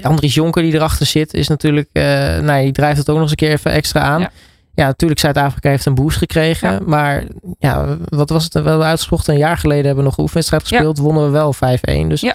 [0.00, 2.02] Andries Jonker die erachter zit, is natuurlijk, uh,
[2.38, 4.20] nou, die drijft het ook nog eens een keer even extra aan.
[4.20, 4.30] Ja.
[4.74, 6.82] Ja, natuurlijk, Zuid-Afrika heeft een boost gekregen.
[6.86, 7.24] Maar
[7.58, 8.52] ja, wat was het?
[8.52, 10.98] Wel uitgesproken, een jaar geleden hebben we nog een oefenwedstrijd gespeeld.
[10.98, 12.06] Wonnen we wel 5-1.
[12.06, 12.34] Dus ja.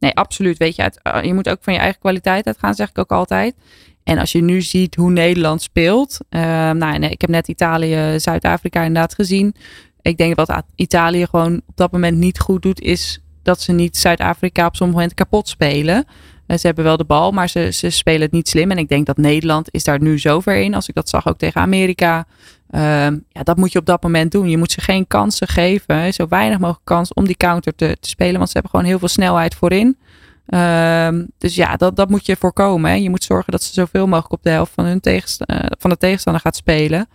[0.00, 0.58] Nee, absoluut.
[0.58, 3.54] Weet je, eh, je moet ook van je eigen kwaliteit uitgaan, zeg ik ook altijd.
[4.04, 6.18] En als je nu ziet hoe Nederland speelt.
[6.30, 9.54] Uh, nou, nee, ik heb net Italië, Zuid-Afrika inderdaad gezien.
[10.02, 13.72] Ik denk dat wat Italië gewoon op dat moment niet goed doet, is dat ze
[13.72, 16.04] niet Zuid-Afrika op sommige momenten kapot spelen.
[16.46, 18.70] Eh, ze hebben wel de bal, maar ze, ze spelen het niet slim.
[18.70, 20.74] En ik denk dat Nederland is daar nu zover in.
[20.74, 22.26] Als ik dat zag ook tegen Amerika.
[22.70, 24.48] Ehm, ja, dat moet je op dat moment doen.
[24.48, 26.12] Je moet ze geen kansen geven.
[26.12, 28.36] Zo weinig mogelijk kans om die counter te, te spelen.
[28.36, 29.98] Want ze hebben gewoon heel veel snelheid voorin.
[30.46, 33.02] Ehm, dus ja, dat, dat moet je voorkomen.
[33.02, 35.90] Je moet zorgen dat ze zoveel mogelijk op de helft van, hun tegenstander, uh, van
[35.90, 37.08] de tegenstander gaat spelen.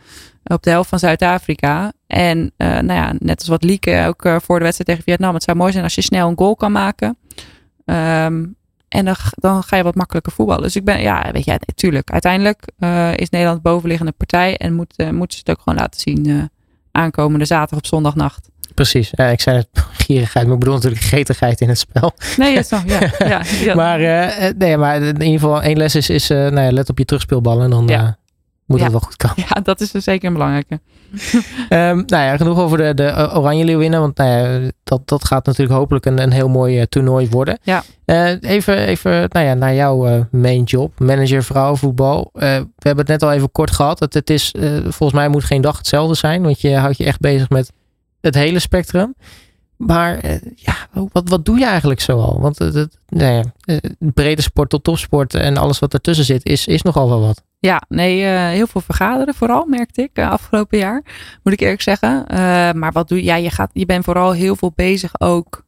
[0.44, 1.91] Op de helft van Zuid-Afrika.
[2.08, 5.34] En uh, nou ja, net als wat Lieke ook voor de wedstrijd tegen Vietnam.
[5.34, 7.18] Het zou mooi zijn als je snel een goal kan maken.
[7.86, 8.56] Um,
[8.96, 10.64] en dan, dan ga je wat makkelijker voetballen.
[10.64, 12.12] Dus ik ben, ja, weet je, natuurlijk.
[12.12, 14.58] Uiteindelijk uh, is Nederland bovenliggende partij.
[14.58, 16.44] En moet, uh, moeten ze het ook gewoon laten zien uh,
[16.92, 18.50] aankomende zaterdag op zondagnacht.
[18.74, 19.12] Precies.
[19.12, 22.14] Ja, ik zei het gierigheid, maar ik bedoel natuurlijk getigheid in het spel.
[22.38, 22.64] Nee, ja,
[23.18, 23.76] ja, ja.
[23.76, 24.00] maar,
[24.58, 27.64] nee, maar in ieder geval één les is, is nou ja, let op je terugspeelballen.
[27.64, 28.18] En dan ja
[28.65, 29.36] moet het wel goed komen.
[29.38, 30.80] Ja, dat is dus zeker een belangrijke.
[31.69, 33.99] um, nou ja, genoeg over de, de Oranje Leeuwinnen.
[33.99, 37.58] Want nou ja, dat, dat gaat natuurlijk hopelijk een, een heel mooi uh, toernooi worden.
[37.62, 37.84] Ja.
[38.06, 40.99] Uh, even, even nou ja, naar jouw uh, main job.
[40.99, 42.30] Manager vrouwenvoetbal.
[42.34, 43.99] we hebben het net al even kort gehad.
[43.99, 46.41] Het, het is, volgens mij moet geen dag hetzelfde zijn.
[46.41, 47.71] Want je houdt je echt bezig met
[48.21, 49.15] het hele spectrum.
[49.78, 50.76] Maar ja,
[51.12, 52.40] wat, wat doe je eigenlijk zoal?
[52.42, 53.34] Want het, nou
[53.66, 57.44] ja, brede sport tot topsport en alles wat ertussen zit, is, is nogal wel wat.
[57.60, 61.04] Ja, nee, heel veel vergaderen vooral, merkte ik afgelopen jaar.
[61.44, 62.24] Moet ik eerlijk zeggen.
[62.80, 63.24] Maar wat doe je?
[63.24, 65.66] Ja, je, gaat, je bent vooral heel veel bezig ook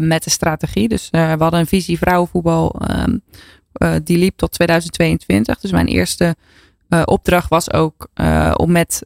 [0.00, 0.88] met de strategie.
[0.88, 2.80] Dus we hadden een visie vrouwenvoetbal.
[2.90, 3.22] Um,
[4.04, 5.60] die liep tot 2022.
[5.60, 6.36] Dus mijn eerste
[7.04, 8.08] opdracht was ook
[8.54, 9.02] om met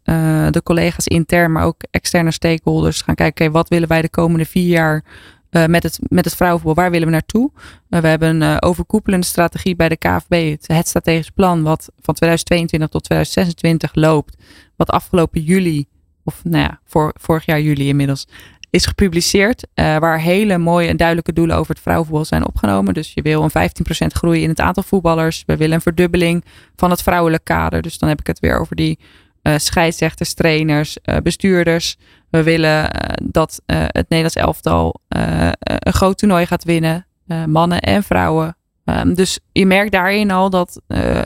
[0.50, 3.52] de collega's intern, maar ook externe stakeholders te gaan kijken.
[3.52, 5.04] Wat willen wij de komende vier jaar
[5.50, 7.50] met, het, met het vrouwenvoetbal, waar willen we naartoe?
[7.88, 12.88] We hebben een overkoepelende strategie bij de KFB, het, het strategisch plan, wat van 2022
[12.88, 14.36] tot 2026 loopt.
[14.76, 15.86] Wat afgelopen juli,
[16.24, 18.26] of nou ja, voor, vorig jaar juli inmiddels,
[18.70, 19.66] is gepubliceerd.
[19.74, 22.94] waar hele mooie en duidelijke doelen over het vrouwenvoetbal zijn opgenomen.
[22.94, 23.70] Dus je wil een
[24.04, 25.42] 15% groei in het aantal voetballers.
[25.46, 26.44] We willen een verdubbeling
[26.76, 27.82] van het vrouwelijk kader.
[27.82, 28.98] Dus dan heb ik het weer over die
[29.42, 31.96] uh, scheidsrechters, trainers, uh, bestuurders.
[32.30, 32.90] We willen
[33.22, 37.06] dat het Nederlands elftal een groot toernooi gaat winnen.
[37.46, 38.56] mannen en vrouwen.
[38.98, 40.80] Um, dus je merkt daarin al dat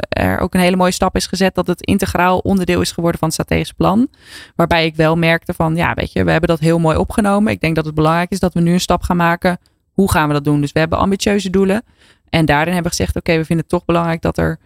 [0.08, 1.54] er ook een hele mooie stap is gezet.
[1.54, 4.08] Dat het integraal onderdeel is geworden van het strategisch plan.
[4.56, 7.52] Waarbij ik wel merkte van, ja weet je, we hebben dat heel mooi opgenomen.
[7.52, 9.58] Ik denk dat het belangrijk is dat we nu een stap gaan maken.
[9.92, 10.60] Hoe gaan we dat doen?
[10.60, 11.82] Dus we hebben ambitieuze doelen.
[12.28, 14.58] En daarin hebben we gezegd, oké, we vinden het toch belangrijk dat er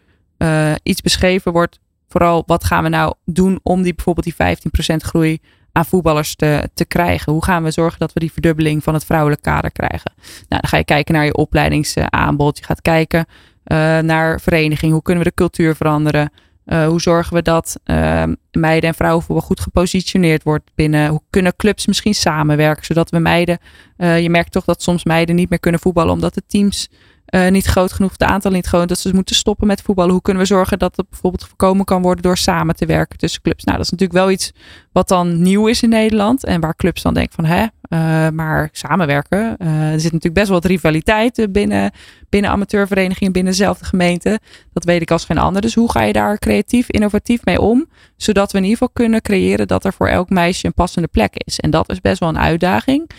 [0.83, 5.41] iets beschreven wordt Vooral wat gaan we nou doen om die bijvoorbeeld die 15% groei
[5.73, 7.33] voetballers te, te krijgen?
[7.33, 10.13] Hoe gaan we zorgen dat we die verdubbeling van het vrouwelijk kader krijgen?
[10.17, 12.59] Nou, dan ga je kijken naar je opleidingsaanbod.
[12.59, 13.27] Je gaat kijken
[13.67, 14.93] uh, naar vereniging.
[14.93, 16.33] Hoe kunnen we de cultuur veranderen?
[16.67, 21.09] Uh, hoe zorgen we dat uh, meiden en vrouwenvoetbal goed gepositioneerd wordt binnen?
[21.09, 22.85] Hoe kunnen clubs misschien samenwerken?
[22.85, 23.59] Zodat we meiden,
[23.97, 26.89] je merkt toch dat soms meiden niet meer kunnen voetballen omdat de teams
[27.31, 30.13] uh, niet groot genoeg, het aantal niet groot, dat ze moeten stoppen met voetballen.
[30.13, 33.43] Hoe kunnen we zorgen dat dat bijvoorbeeld voorkomen kan worden door samen te werken tussen
[33.43, 33.65] clubs?
[33.65, 34.53] Nou, dat is natuurlijk wel iets
[34.93, 38.69] wat dan nieuw is in Nederland en waar clubs dan denken van, hè, uh, maar
[38.73, 39.57] samenwerken.
[39.59, 41.93] Uh, er zit natuurlijk best wel wat rivaliteit binnen,
[42.29, 44.41] binnen amateurverenigingen, binnen dezelfde gemeente.
[44.73, 45.63] Dat weet ik als geen ander.
[45.63, 47.87] Dus hoe ga je daar creatief, innovatief mee om?
[48.17, 51.35] Zodat we in ieder geval kunnen creëren dat er voor elk meisje een passende plek
[51.37, 51.61] is.
[51.61, 53.11] En dat is best wel een uitdaging,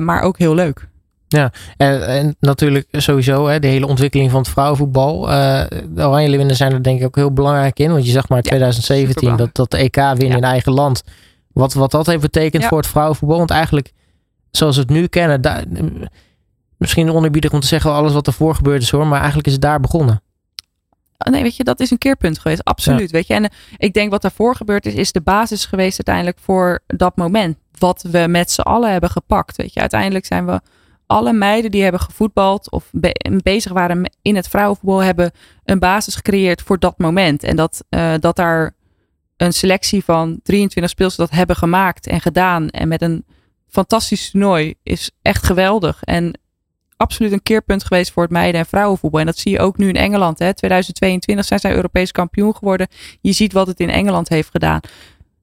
[0.00, 0.88] maar ook heel leuk.
[1.28, 5.30] Ja, en, en, natuurlijk sowieso hè, de hele ontwikkeling van het vrouwenvoetbal.
[5.30, 7.90] Uh, de Oranje Leeuwinnen zijn er denk ik ook heel belangrijk in.
[7.90, 10.36] Want je zag maar 2017 dat, dat de EK winnen ja.
[10.36, 11.02] in eigen land.
[11.52, 12.68] Wat, wat dat heeft betekend ja.
[12.68, 13.38] voor het vrouwenvoetbal.
[13.38, 13.92] Want eigenlijk,
[14.50, 15.64] zoals we het nu kennen, daar,
[16.76, 19.06] misschien onerbiedig om te zeggen alles wat ervoor gebeurd is hoor.
[19.06, 20.20] Maar eigenlijk is het daar begonnen.
[21.18, 22.64] Oh, nee, weet je, dat is een keerpunt geweest.
[22.64, 23.10] Absoluut.
[23.10, 26.82] Weet je, en ik denk wat daarvoor gebeurd is, is de basis geweest uiteindelijk voor
[26.86, 27.56] dat moment.
[27.78, 29.56] Wat we met z'n allen hebben gepakt.
[29.56, 30.60] Weet je, uiteindelijk zijn we
[31.06, 32.90] alle meiden die hebben gevoetbald of
[33.42, 35.30] bezig waren in het vrouwenvoetbal, hebben
[35.64, 37.42] een basis gecreëerd voor dat moment.
[37.42, 38.74] En dat, uh, dat daar
[39.36, 42.70] een selectie van 23 speelsters dat hebben gemaakt en gedaan.
[42.70, 43.24] En met een
[43.68, 46.02] fantastisch toernooi is echt geweldig.
[46.04, 46.38] En
[46.96, 49.20] absoluut een keerpunt geweest voor het meiden- en vrouwenvoetbal.
[49.20, 50.38] En dat zie je ook nu in Engeland.
[50.38, 50.54] Hè.
[50.54, 52.88] 2022 zijn zij Europees kampioen geworden.
[53.20, 54.80] Je ziet wat het in Engeland heeft gedaan.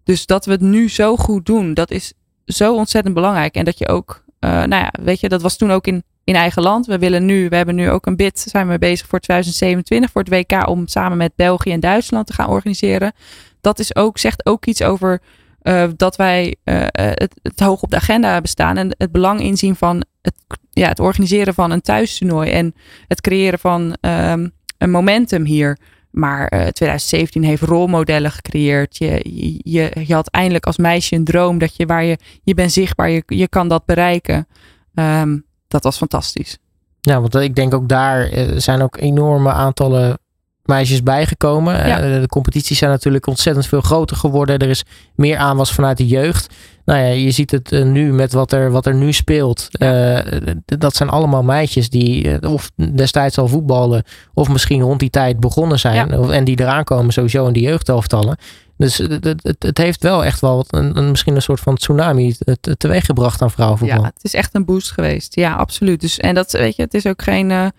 [0.04, 2.14] Dus dat we het nu zo goed doen, dat is
[2.46, 3.56] zo ontzettend belangrijk.
[3.56, 6.62] En dat je ook nou ja, weet je, dat was toen ook in in eigen
[6.62, 6.86] land.
[6.86, 10.22] We willen nu, we hebben nu ook een bid, zijn we bezig voor 2027 voor
[10.22, 13.14] het WK om samen met België en Duitsland te gaan organiseren.
[13.62, 15.22] Dat is ook, zegt ook iets over
[15.64, 19.40] uh, dat wij uh, het, het, hoog op de agenda hebben staan en het belang
[19.40, 20.34] inzien van het,
[20.70, 22.76] ja, het organiseren van een thuistoernooi en
[23.08, 25.78] het creëren van um, een momentum hier.
[26.14, 28.98] Maar uh, 2017 heeft rolmodellen gecreëerd.
[28.98, 29.22] Je,
[29.64, 33.10] je, je had eindelijk als meisje een droom dat je waar je, je bent zichtbaar,
[33.10, 34.48] je, je kan dat bereiken.
[34.94, 36.58] Um, dat was fantastisch.
[37.02, 40.20] Ja, want ik denk ook daar zijn ook enorme aantallen
[40.64, 41.88] meisjes bijgekomen.
[41.88, 42.04] Ja.
[42.04, 44.58] Uh, de competities zijn natuurlijk ontzettend veel groter geworden.
[44.58, 44.84] Er is
[45.16, 46.54] meer aanwas vanuit de jeugd.
[46.86, 49.68] Nou ja, je ziet het uh, nu met wat er, wat er nu speelt.
[49.72, 50.26] Ja.
[50.26, 54.04] Uh, dat zijn allemaal meisjes die of destijds al voetballen.
[54.34, 56.10] Of misschien rond die tijd begonnen zijn.
[56.10, 56.30] Ja.
[56.30, 58.38] En die eraan komen sowieso in die jeugdhelftallen.
[58.78, 62.36] Dus het, het, het, heeft wel echt wel een, een, misschien een soort van tsunami
[62.78, 64.02] teweeggebracht aan vrouwenvoetbal.
[64.02, 65.36] Ja, het is echt een boost geweest.
[65.36, 66.02] Ja, absoluut.
[66.02, 67.72] Dus, en dat weet je, het is ook geen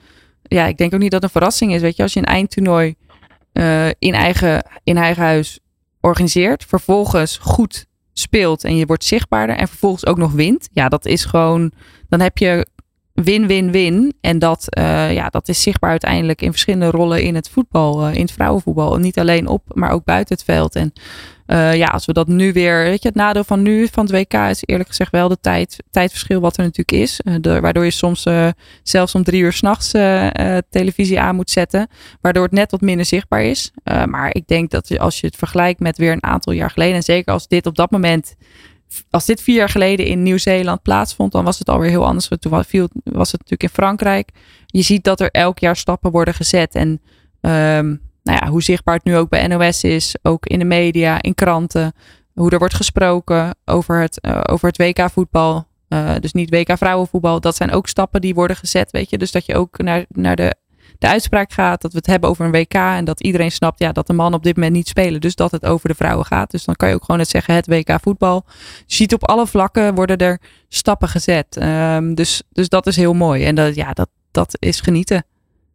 [0.54, 1.80] ja, ik denk ook niet dat het een verrassing is.
[1.80, 2.94] Weet je, als je een eindtoernooi
[3.52, 5.58] uh, in, eigen, in eigen huis
[6.00, 10.68] organiseert, vervolgens goed speelt en je wordt zichtbaarder en vervolgens ook nog wint.
[10.72, 11.72] Ja, dat is gewoon,
[12.08, 12.66] dan heb je
[13.12, 14.14] win-win-win.
[14.20, 18.14] En dat, uh, ja, dat is zichtbaar uiteindelijk in verschillende rollen in het voetbal, uh,
[18.14, 18.96] in het vrouwenvoetbal.
[18.96, 20.74] Niet alleen op, maar ook buiten het veld.
[20.74, 20.92] En
[21.46, 24.12] uh, ja, als we dat nu weer, weet je, het nadeel van nu van het
[24.12, 27.20] WK is eerlijk gezegd wel de tijd, tijdverschil wat er natuurlijk is.
[27.40, 28.26] De, waardoor je soms
[28.82, 29.90] zelfs om drie uur s'nachts
[30.70, 31.88] televisie aan moet zetten.
[32.20, 33.70] Waardoor het net wat minder zichtbaar is.
[34.08, 36.94] maar ik denk dat als je het vergelijkt met weer een aantal jaar geleden.
[36.94, 38.36] En zeker als dit op dat moment
[39.10, 42.28] als dit vier jaar geleden in Nieuw-Zeeland plaatsvond, dan was het alweer heel anders.
[42.38, 44.28] Toen was het natuurlijk in Frankrijk.
[44.66, 46.74] Je ziet dat er elk jaar stappen worden gezet.
[46.74, 47.00] En
[47.40, 51.22] um, nou ja, hoe zichtbaar het nu ook bij NOS is, ook in de media,
[51.22, 51.92] in kranten.
[52.32, 55.66] Hoe er wordt gesproken over het, uh, over het WK voetbal.
[55.88, 57.40] Uh, dus niet WK vrouwenvoetbal.
[57.40, 59.18] Dat zijn ook stappen die worden gezet, weet je.
[59.18, 60.54] Dus dat je ook naar, naar de
[60.98, 63.92] de uitspraak gaat, dat we het hebben over een WK en dat iedereen snapt ja,
[63.92, 65.20] dat de mannen op dit moment niet spelen.
[65.20, 66.50] Dus dat het over de vrouwen gaat.
[66.50, 68.44] Dus dan kan je ook gewoon het zeggen, het WK voetbal.
[68.86, 71.56] Je ziet op alle vlakken worden er stappen gezet.
[71.62, 73.44] Um, dus, dus dat is heel mooi.
[73.44, 75.24] En dat, ja, dat, dat is genieten.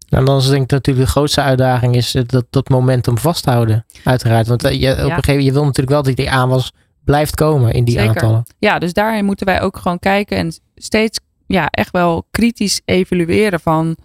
[0.10, 3.86] Nou, dan denk ik natuurlijk de grootste uitdaging is dat, dat momentum vasthouden.
[4.04, 4.48] Uiteraard.
[4.48, 6.72] Want je, op een gegeven moment, je wil natuurlijk wel dat die aanwas
[7.04, 8.10] blijft komen in die Zeker.
[8.10, 8.44] aantallen.
[8.60, 13.60] Ja, dus daarin moeten wij ook gewoon kijken en steeds ja, echt wel kritisch evalueren
[13.60, 13.98] van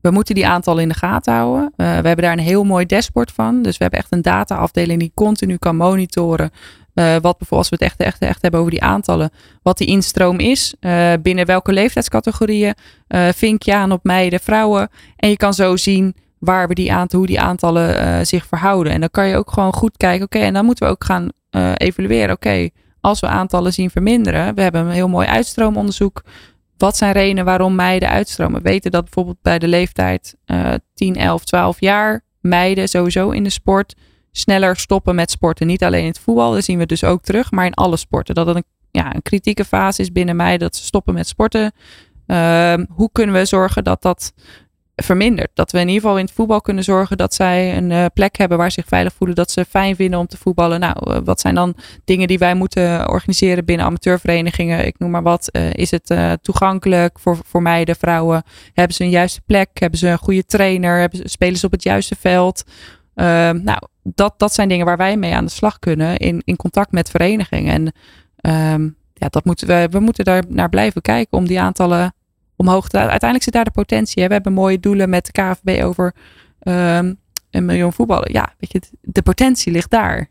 [0.00, 1.62] we moeten die aantallen in de gaten houden.
[1.62, 3.62] Uh, we hebben daar een heel mooi dashboard van.
[3.62, 6.50] Dus we hebben echt een dataafdeling die continu kan monitoren.
[6.94, 9.30] Uh, wat bijvoorbeeld als we het echt, echt, echt hebben over die aantallen.
[9.62, 10.74] Wat die instroom is.
[10.80, 12.74] Uh, binnen welke leeftijdscategorieën.
[13.34, 14.88] vink je aan op meiden, vrouwen.
[15.16, 18.92] En je kan zo zien waar we die hoe die aantallen zich verhouden.
[18.92, 20.24] En dan kan je ook gewoon goed kijken.
[20.24, 21.28] Oké, en dan moeten we ook gaan
[21.74, 22.34] evalueren.
[22.34, 22.68] Oké,
[23.00, 24.54] als we aantallen zien verminderen.
[24.54, 26.22] We hebben een heel mooi uitstroomonderzoek
[26.82, 28.62] wat zijn redenen waarom meiden uitstromen?
[28.62, 33.44] We weten dat bijvoorbeeld bij de leeftijd uh, 10, 11, 12 jaar meiden sowieso in
[33.44, 33.94] de sport
[34.32, 35.66] sneller stoppen met sporten.
[35.66, 38.34] Niet alleen in het voetbal, dat zien we dus ook terug, maar in alle sporten.
[38.34, 41.72] Dat het een, ja, een kritieke fase is binnen meiden dat ze stoppen met sporten.
[42.26, 44.32] Uh, hoe kunnen we zorgen dat dat
[44.96, 45.50] vermindert.
[45.54, 48.36] Dat we in ieder geval in het voetbal kunnen zorgen dat zij een uh, plek
[48.36, 50.80] hebben waar ze zich veilig voelen, dat ze fijn vinden om te voetballen.
[50.80, 54.86] Nou, uh, wat zijn dan dingen die wij moeten organiseren binnen amateurverenigingen?
[54.86, 55.48] Ik noem maar wat.
[55.52, 58.42] Uh, is het toegankelijk voor, voor meiden, vrouwen?
[58.72, 59.68] Hebben ze een juiste plek?
[59.74, 61.00] Hebben ze een goede trainer?
[61.00, 62.64] Hebben ze, spelen ze op het juiste veld?
[63.14, 66.56] Ehm, nou, dat, dat zijn dingen waar wij mee aan de slag kunnen in, in
[66.56, 67.72] contact met verenigingen.
[67.72, 67.92] En
[68.74, 72.14] um, ja, dat moeten we, we moeten daar naar blijven kijken om die aantallen
[72.56, 74.22] omhoog te Uiteindelijk zit daar de potentie.
[74.22, 74.28] Hè?
[74.28, 76.14] We hebben mooie doelen met de KFB over
[76.62, 77.20] um,
[77.50, 78.32] een miljoen voetballen.
[78.32, 80.28] Ja, weet je, de potentie ligt daar.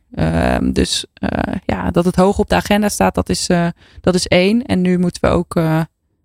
[0.73, 3.67] Dus uh, ja, dat het hoog op de agenda staat, dat is, uh,
[4.01, 4.65] dat is één.
[4.65, 5.81] En nu moeten we ook uh,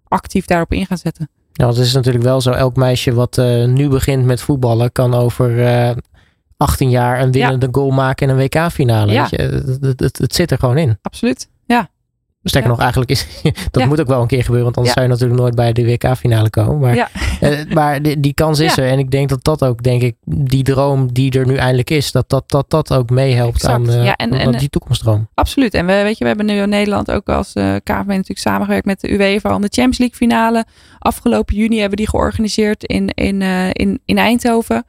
[0.09, 1.29] actief daarop in gaan zetten.
[1.53, 2.51] Ja, het is natuurlijk wel zo.
[2.51, 5.51] Elk meisje wat nu begint met voetballen kan over
[6.57, 7.73] 18 jaar een winnende ja.
[7.73, 9.13] goal maken in een WK-finale.
[9.13, 9.27] Ja.
[9.31, 10.99] Het, het, het, het zit er gewoon in.
[11.03, 11.49] Absoluut.
[11.65, 11.91] Ja,
[12.49, 12.77] Sterker ja.
[12.77, 13.27] nog, eigenlijk is
[13.71, 15.85] dat moet ook wel een keer gebeuren, want anders zou je natuurlijk nooit bij de
[15.85, 16.79] WK-finale komen.
[16.79, 18.89] Maar, uh, maar die, die, kans is er.
[18.89, 22.13] En ik denk dat dat ook, denk ik, die droom die er nu eindelijk is,
[22.13, 25.29] dat dat, dat, dat ook meehelpt aan, uh, en, en, aan die toekomstdroom.
[25.35, 25.75] Absoluut.
[25.75, 28.87] En we, weet je, we hebben nu in Nederland ook als uh, KVB natuurlijk samengewerkt
[28.87, 30.65] met de UEFA om de Champions League finale.
[30.99, 33.43] Afgelopen juni hebben die georganiseerd in, in,
[33.73, 34.85] in, in Eindhoven.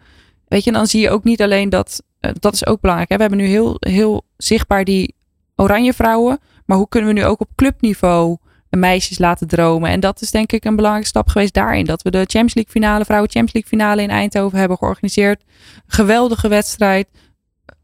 [0.48, 3.10] Weet je, dan zie je ook niet alleen dat, dat is ook belangrijk.
[3.10, 3.16] Hè?
[3.16, 5.16] We hebben nu heel, heel zichtbaar die
[5.56, 6.40] oranje vrouwen.
[6.66, 8.38] Maar hoe kunnen we nu ook op clubniveau
[8.70, 9.90] meisjes laten dromen?
[9.90, 11.86] En dat is denk ik een belangrijke stap geweest daarin.
[11.86, 15.44] Dat we de Champions League finale, vrouwen Champions League finale in Eindhoven hebben georganiseerd.
[15.88, 17.08] Geweldige wedstrijd.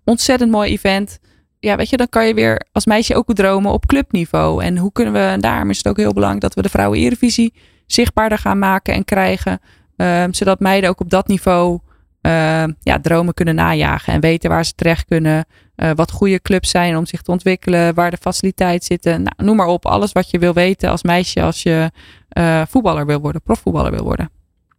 [0.03, 1.19] Ontzettend mooi event.
[1.59, 4.63] Ja, weet je, dan kan je weer als meisje ook dromen op clubniveau.
[4.63, 6.99] En hoe kunnen we, en daarom is het ook heel belangrijk dat we de vrouwen
[6.99, 7.53] Eredivisie
[7.85, 9.59] zichtbaarder gaan maken en krijgen.
[9.95, 11.79] Ehm, zodat meiden ook op dat niveau
[12.23, 15.45] ehm, ja, dromen kunnen najagen en weten waar ze terecht kunnen.
[15.75, 19.23] Uh, wat goede clubs zijn om zich te ontwikkelen, waar de faciliteiten zitten.
[19.23, 21.91] Nou, noem maar op, alles wat je wil weten als meisje als je
[22.37, 24.29] uh, voetballer wil worden, profvoetballer wil worden.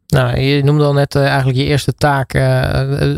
[0.07, 2.35] Nou, je noemde al net eigenlijk je eerste taak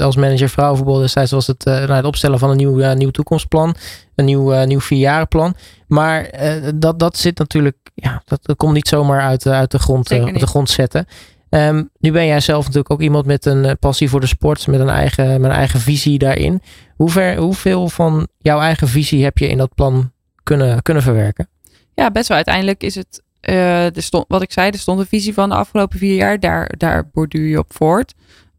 [0.01, 0.99] als manager vrouwenvoetbal.
[0.99, 3.75] Destijds was het, nou, het opstellen van een nieuw, nieuw toekomstplan.
[4.15, 5.55] Een nieuw, nieuw vierjarenplan.
[5.87, 6.31] Maar
[6.75, 10.47] dat, dat zit natuurlijk, ja, dat, dat komt niet zomaar uit, uit de, grond, de
[10.47, 11.07] grond zetten.
[11.51, 14.67] Um, nu ben jij zelf natuurlijk ook iemand met een passie voor de sport.
[14.67, 16.63] Met een eigen, met eigen visie daarin.
[16.97, 21.49] Hoe ver, hoeveel van jouw eigen visie heb je in dat plan kunnen, kunnen verwerken?
[21.95, 22.37] Ja, best wel.
[22.37, 25.99] Uiteindelijk is het uh, stond, wat ik zei, er stond een visie van de afgelopen
[25.99, 26.41] vier jaar.
[26.41, 28.15] Daar, daar borduur je op voort.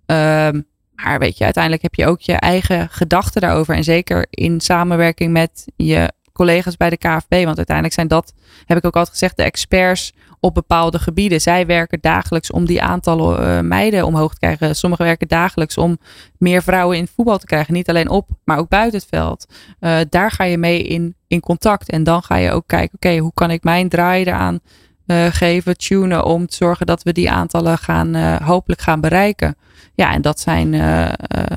[0.06, 0.66] Um,
[0.96, 3.76] maar weet je, uiteindelijk heb je ook je eigen gedachten daarover.
[3.76, 7.44] En zeker in samenwerking met je collega's bij de KFB.
[7.44, 8.34] Want uiteindelijk zijn dat,
[8.66, 11.42] heb ik ook altijd gezegd, de experts op bepaalde gebieden.
[11.42, 14.76] Zij werken dagelijks om die aantallen uh, meiden omhoog te krijgen.
[14.76, 15.98] Sommigen werken dagelijks om
[16.38, 17.74] meer vrouwen in voetbal te krijgen.
[17.74, 19.46] Niet alleen op, maar ook buiten het veld.
[19.80, 21.90] Uh, daar ga je mee in, in contact.
[21.90, 24.60] En dan ga je ook kijken, oké, hoe kan ik mijn draai eraan
[25.06, 29.56] uh, geven, tunen om te zorgen dat we die aantallen gaan, hopelijk gaan bereiken.
[29.98, 30.72] Ja, en dat zijn,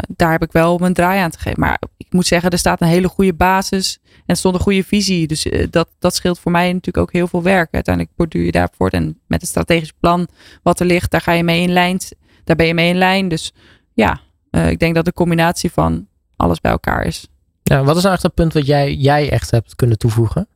[0.09, 1.61] daar heb ik wel mijn draai aan te geven.
[1.61, 5.26] Maar ik moet zeggen, er staat een hele goede basis en stond een goede visie.
[5.26, 7.68] Dus uh, dat, dat scheelt voor mij natuurlijk ook heel veel werk.
[7.72, 8.88] Uiteindelijk borduur je daarvoor.
[8.88, 10.28] En met het strategisch plan
[10.62, 12.01] wat er ligt, daar ga je mee in lijn.
[12.45, 13.28] Daar ben je mee in lijn.
[13.28, 13.55] Dus
[13.93, 14.20] ja,
[14.51, 17.28] ik denk dat de combinatie van alles bij elkaar is.
[17.62, 20.49] Ja, wat is eigenlijk het punt wat jij, jij echt hebt kunnen toevoegen?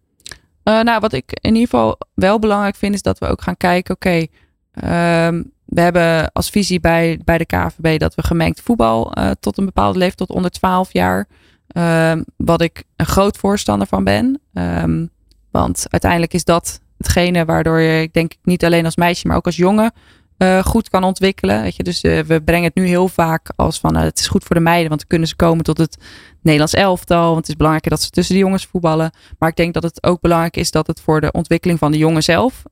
[0.65, 3.57] Uh, nou, wat ik in ieder geval wel belangrijk vind, is dat we ook gaan
[3.57, 3.95] kijken.
[3.95, 4.29] Oké,
[4.77, 9.59] okay, um, we hebben als visie bij, bij de KVB dat we gemengd voetbal tot
[9.59, 11.29] een bepaalde leeftijd, tot onder 12 jaar.
[11.77, 14.41] Um, wat ik een groot voorstander van ben.
[14.53, 15.11] Um,
[15.51, 19.47] want uiteindelijk is dat hetgene waardoor je, ik denk niet alleen als meisje, maar ook
[19.47, 19.93] als jongen
[20.39, 21.63] uh, goed kan ontwikkelen.
[21.63, 21.83] Weet je?
[21.83, 24.57] Dus uh, we brengen het nu heel vaak als van uh, het is goed voor
[24.57, 25.97] de meiden, want dan kunnen ze komen tot het
[26.43, 27.25] Nederlands elftal.
[27.25, 29.11] Want het is belangrijk dat ze tussen de jongens voetballen.
[29.39, 31.99] Maar ik denk dat het ook belangrijk is dat het voor de ontwikkeling van de
[31.99, 32.63] jongen zelf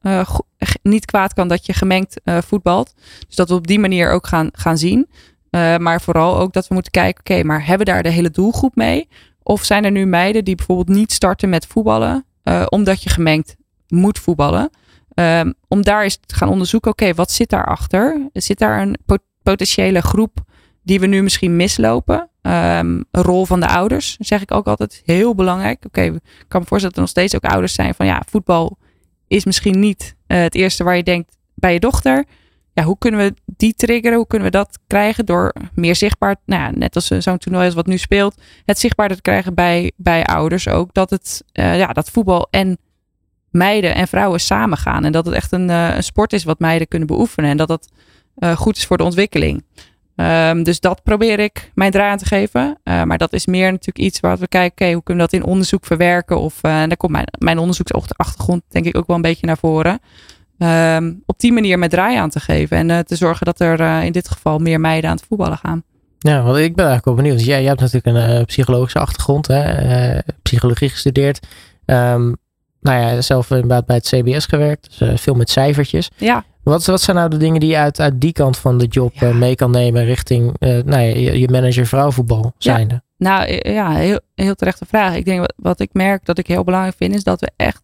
[0.82, 2.94] niet kwaad kan dat je gemengd voetbalt.
[3.26, 5.08] Dus dat we op die manier ook gaan, gaan zien.
[5.78, 8.76] Maar vooral ook dat we moeten kijken, oké, maar hebben we daar de hele doelgroep
[8.76, 9.08] mee?
[9.42, 12.24] Of zijn er nu meiden die bijvoorbeeld niet starten met voetballen,
[12.68, 13.56] omdat je gemengd
[13.88, 14.70] moet voetballen?
[15.14, 18.28] Um, om daar eens te gaan onderzoeken, oké, wat zit daarachter?
[18.32, 20.38] Zit daar een pot potentiële groep
[20.82, 22.18] die we nu misschien mislopen?
[22.42, 25.84] Um, een rol van de ouders, zeg ik ook altijd, heel belangrijk.
[25.86, 28.78] Oké, ik kan me voorstellen dat er nog steeds ook ouders zijn van, ja, voetbal
[29.28, 32.24] is misschien niet uh, het eerste waar je denkt bij je dochter
[32.72, 34.16] ja, hoe kunnen we die triggeren?
[34.16, 37.86] Hoe kunnen we dat krijgen door meer zichtbaar, nou net als zo'n toernooi als wat
[37.86, 40.94] nu speelt, het zichtbaarder te krijgen bij, bij ouders ook.
[40.94, 42.78] Dat het, uh, ja, dat voetbal en
[43.52, 45.04] meiden en vrouwen samen gaan.
[45.04, 47.50] En dat het echt een, uh, een sport is wat meiden kunnen beoefenen.
[47.50, 47.90] En dat dat
[48.38, 49.64] uh, goed is voor de ontwikkeling.
[50.16, 52.78] Um, dus dat probeer ik mijn draai aan te geven.
[52.82, 55.84] maar dat is meer natuurlijk iets waar we kijken, hoe kunnen we dat in onderzoek
[55.84, 56.40] verwerken?
[56.40, 60.00] Of, en daar komt mijn, mijn onderzoeksachtergrond denk ik ook wel een beetje naar voren.
[60.58, 62.90] Um, op die manier met draai aan te geven.
[62.90, 65.82] En te zorgen dat er in dit geval meer meiden aan het voetballen gaan.
[66.18, 67.44] Ja, want ik ben eigenlijk wel benieuwd.
[67.44, 70.18] Jij, jij hebt natuurlijk een psychologische achtergrond, hè?
[70.42, 71.46] psychologie gestudeerd.
[71.86, 72.36] Um,
[72.82, 76.10] nou ja, zelf inderdaad bij het CBS gewerkt, dus veel met cijfertjes.
[76.16, 76.44] Ja.
[76.62, 79.14] Wat, wat zijn nou de dingen die je uit, uit die kant van de job
[79.14, 79.32] ja.
[79.32, 82.94] mee kan nemen richting nou ja, je, je manager vrouwenvoetbal zijnde?
[82.94, 83.02] Ja.
[83.16, 85.14] Nou ja, heel, heel terechte vraag.
[85.14, 87.82] Ik denk wat, wat ik merk dat ik heel belangrijk vind, is dat we echt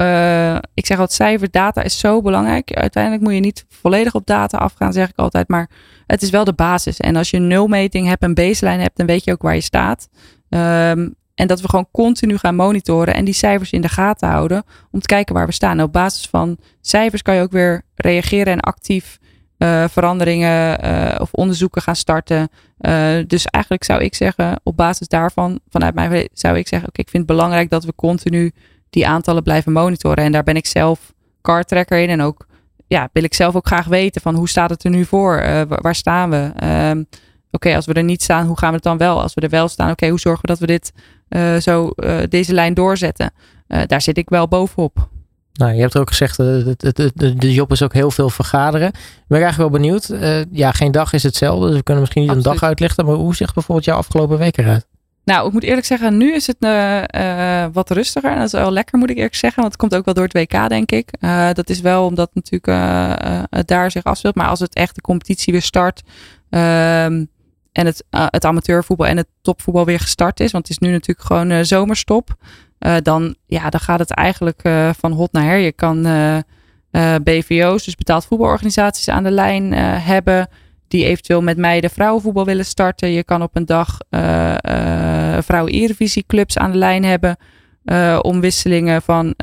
[0.00, 2.72] uh, ik zeg altijd cijfer, data is zo belangrijk.
[2.72, 5.48] Uiteindelijk moet je niet volledig op data afgaan, zeg ik altijd.
[5.48, 5.70] Maar
[6.06, 7.00] het is wel de basis.
[7.00, 9.60] En als je een nulmeting hebt, een baseline hebt, dan weet je ook waar je
[9.60, 10.08] staat.
[10.48, 14.64] Um, en dat we gewoon continu gaan monitoren en die cijfers in de gaten houden.
[14.90, 15.82] Om te kijken waar we staan.
[15.82, 19.18] Op basis van cijfers kan je ook weer reageren en actief
[19.58, 22.48] uh, veranderingen uh, of onderzoeken gaan starten.
[22.80, 27.00] Uh, dus eigenlijk zou ik zeggen, op basis daarvan, vanuit mij zou ik zeggen, oké,
[27.00, 28.52] ik vind het belangrijk dat we continu
[28.90, 30.24] die aantallen blijven monitoren.
[30.24, 31.12] En daar ben ik zelf
[31.42, 32.08] car tracker in.
[32.08, 32.46] En ook
[32.86, 35.42] ja, wil ik zelf ook graag weten van hoe staat het er nu voor?
[35.68, 36.52] Waar staan we?
[36.54, 37.04] Oké,
[37.50, 39.22] okay, als we er niet staan, hoe gaan we het dan wel?
[39.22, 40.92] Als we er wel staan, oké, okay, hoe zorgen we dat we dit
[41.28, 43.32] uh, zo uh, deze lijn doorzetten?
[43.86, 45.08] daar zit ik wel bovenop.
[45.52, 48.88] Nou, je hebt ook gezegd, de, de, de, de job is ook heel veel vergaderen.
[48.88, 50.12] Ik ben eigenlijk wel benieuwd.
[50.52, 51.66] ja, geen dag is hetzelfde.
[51.66, 52.52] Dus we kunnen misschien niet Absoluut.
[52.54, 53.04] een dag uitlichten.
[53.04, 54.86] Maar hoe ziet bijvoorbeeld jouw afgelopen week eruit?
[55.24, 58.30] Nou, ik moet eerlijk zeggen, nu is het uh, uh, wat rustiger.
[58.30, 59.60] En dat is wel lekker, moet ik eerlijk zeggen.
[59.60, 61.10] Want het komt ook wel door het WK, denk ik.
[61.20, 62.66] Uh, dat is wel omdat natuurlijk
[63.50, 64.34] het daar zich afspeelt.
[64.34, 66.02] Maar als het echt de competitie weer start.
[66.50, 67.28] Um,
[67.72, 70.52] en het, het amateurvoetbal en het topvoetbal weer gestart is.
[70.52, 72.34] Want het is nu natuurlijk gewoon zomerstop.
[73.02, 74.60] dan, ja, dan gaat het eigenlijk
[74.98, 75.58] van hot naar her.
[75.58, 76.02] Je kan
[77.22, 80.48] BVO's, dus betaald voetbalorganisaties aan de lijn hebben
[80.88, 83.10] die eventueel met mij de vrouwenvoetbal willen starten.
[83.10, 83.98] Je kan op een dag
[85.44, 87.36] vrouwen Eredivisie aan de lijn hebben.
[87.84, 89.34] Uh, omwisselingen van,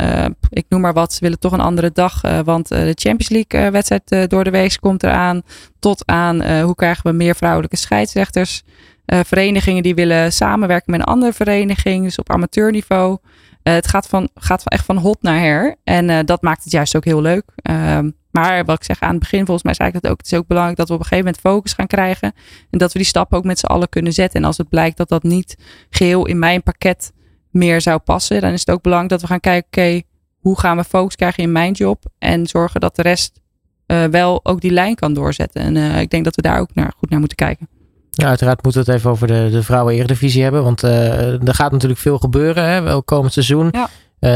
[0.49, 2.21] ik noem maar wat, ze willen toch een andere dag.
[2.43, 5.41] want de Champions League wedstrijd door de week komt eraan.
[5.79, 8.63] Tot aan hoe krijgen we meer vrouwelijke scheidsrechters.
[9.05, 12.03] verenigingen die willen samenwerken met een andere vereniging.
[12.03, 13.17] Dus op amateurniveau.
[13.63, 15.75] het gaat, van, gaat van echt van hot naar her.
[15.83, 17.43] En dat maakt het juist ook heel leuk.
[17.55, 20.17] Ehm, maar wat ik zeg aan het begin, volgens mij zei ik dat ook.
[20.17, 22.33] Het is ook belangrijk dat we op een gegeven moment focus gaan krijgen.
[22.69, 24.39] En dat we die stappen ook met z'n allen kunnen zetten.
[24.39, 25.57] En als het blijkt dat dat niet
[25.89, 27.11] geheel in mijn pakket
[27.57, 30.01] meer zou passen, dan is het ook belangrijk dat we gaan kijken, oké,
[30.39, 32.03] hoe gaan we focus krijgen in mijn job?
[32.19, 33.39] En zorgen dat de rest
[33.87, 35.61] uh, wel ook die lijn kan doorzetten.
[35.61, 37.67] En uh, ik denk dat we daar ook naar, goed naar moeten kijken.
[38.11, 40.63] Ja, uiteraard moeten we het even over de, de vrouwen-eredivisie hebben.
[40.63, 42.63] Want uh, er gaat natuurlijk veel gebeuren.
[42.63, 43.71] Hè, wel komend seizoen.
[43.71, 43.89] Ja.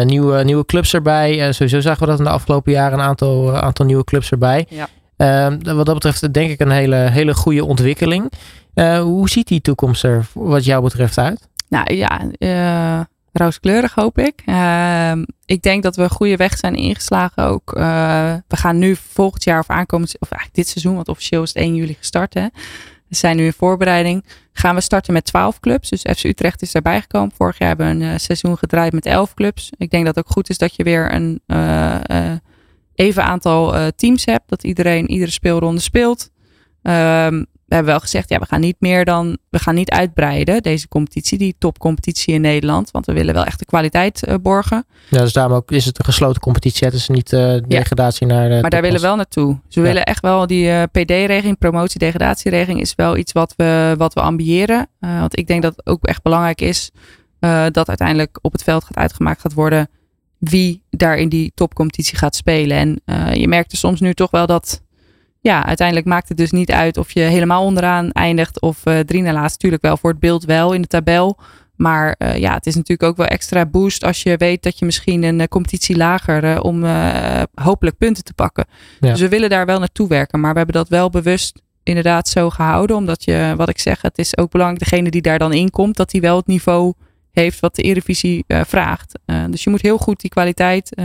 [0.03, 1.51] Nieuwe, nieuwe clubs erbij.
[1.53, 4.65] Sowieso zagen we dat in de afgelopen jaren een aantal, aantal nieuwe clubs erbij.
[4.69, 4.87] Ja.
[5.17, 8.31] Ehm, wat dat betreft denk ik een hele, hele goede ontwikkeling.
[9.01, 11.49] hoe ziet die toekomst er wat jou betreft uit?
[11.69, 12.19] Nou ja,
[13.31, 14.41] rooskleurig hoop ik.
[14.45, 17.71] Ehm, ik denk dat we een goede weg zijn ingeslagen ook.
[17.71, 21.63] we gaan nu volgend jaar of aankomend, of eigenlijk dit seizoen, want officieel is het
[21.63, 22.33] 1 juli gestart.
[22.33, 22.47] Hè.
[23.11, 24.25] We zijn nu in voorbereiding.
[24.53, 25.89] Gaan we starten met 12 clubs.
[25.89, 27.31] Dus FC Utrecht is daarbij gekomen.
[27.35, 29.69] Vorig jaar hebben we een uh, seizoen gedraaid met 11 clubs.
[29.77, 31.99] Ik denk dat het ook goed is dat je weer een uh,
[32.95, 34.49] even aantal teams hebt.
[34.49, 36.29] Dat iedereen iedere speelronde speelt.
[36.81, 40.61] Um, we hebben wel gezegd, ja, we gaan niet meer dan, we gaan niet uitbreiden,
[40.61, 42.91] deze competitie, die topcompetitie in Nederland.
[42.91, 44.85] Want we willen wel echt de kwaliteit uh, borgen.
[45.09, 46.87] Ja, dus daarom ook is het een gesloten competitie.
[46.87, 48.61] Het is niet uh, degradatie naar de.
[48.61, 49.59] Maar daar willen we wel naartoe.
[49.65, 54.13] Dus we willen echt wel die uh, PD-regeling, promotie-degradatieregeling, is wel iets wat we, wat
[54.13, 54.87] we ambiëren.
[54.99, 56.91] want ik denk dat het ook echt belangrijk is
[57.71, 59.89] dat uiteindelijk op het veld gaat uitgemaakt gaat worden
[60.37, 62.77] wie daar in die topcompetitie gaat spelen.
[62.77, 64.81] En je merkt er soms nu toch wel dat
[65.41, 69.21] ja, uiteindelijk maakt het dus niet uit of je helemaal onderaan eindigt of uh, drie
[69.21, 69.51] na laatst.
[69.51, 71.37] Natuurlijk wel voor het beeld wel in de tabel.
[71.75, 74.85] Maar uh, ja, het is natuurlijk ook wel extra boost als je weet dat je
[74.85, 76.83] misschien een uh, competitie lager om
[77.53, 78.65] hopelijk punten te pakken.
[78.99, 80.39] Dus we willen daar wel naartoe werken.
[80.39, 82.95] Maar we hebben dat wel bewust inderdaad zo gehouden.
[82.95, 85.97] Omdat je, wat ik zeg, het is ook belangrijk degene die daar dan in komt,
[85.97, 86.93] dat die wel het niveau
[87.31, 89.19] heeft wat de Eredivisie vraagt.
[89.49, 90.97] dus je moet heel goed die kwaliteit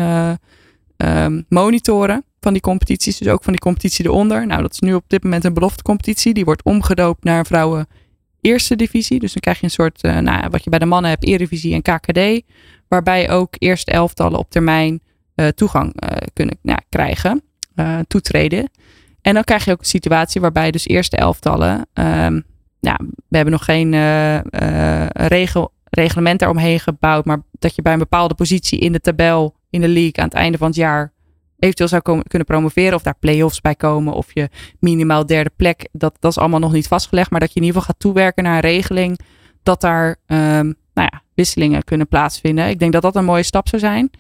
[0.97, 3.19] um, monitoren van die competities.
[3.19, 4.47] Dus ook van die competitie eronder.
[4.47, 6.35] Nou, dat is nu op dit moment een beloftecompetitie.
[6.35, 7.87] Die wordt omgedoopt naar vrouwen
[8.41, 9.19] eerste divisie.
[9.19, 11.75] Dus dan krijg je een soort, uh, nou, wat je bij de mannen hebt, Eredivisie
[11.75, 12.43] en KKD.
[12.89, 15.01] Waarbij ook eerste elftallen op termijn
[15.35, 17.43] uh, toegang uh, kunnen nou, krijgen,
[18.07, 18.71] toetreden.
[19.23, 22.45] En dan krijg je ook een situatie waarbij dus eerste elftallen, um,
[22.81, 23.91] ja, we hebben nog geen
[25.13, 29.81] regel, reglement daaromheen gebouwd, maar dat je bij een bepaalde positie in de tabel in
[29.81, 31.15] de league aan het einde van het jaar
[31.59, 32.95] eventueel zou kunnen promoveren.
[32.95, 34.13] Of daar play-offs bij komen.
[34.13, 34.49] Of je
[34.81, 35.89] minimaal derde plek.
[35.93, 37.31] Dat, dat is allemaal nog niet vastgelegd.
[37.31, 39.19] Maar dat je in ieder geval gaat toewerken naar een regeling.
[39.63, 42.69] Dat daar um, nou ja, wisselingen kunnen plaatsvinden.
[42.69, 44.11] Ik denk dat dat een mooie stap zou zijn.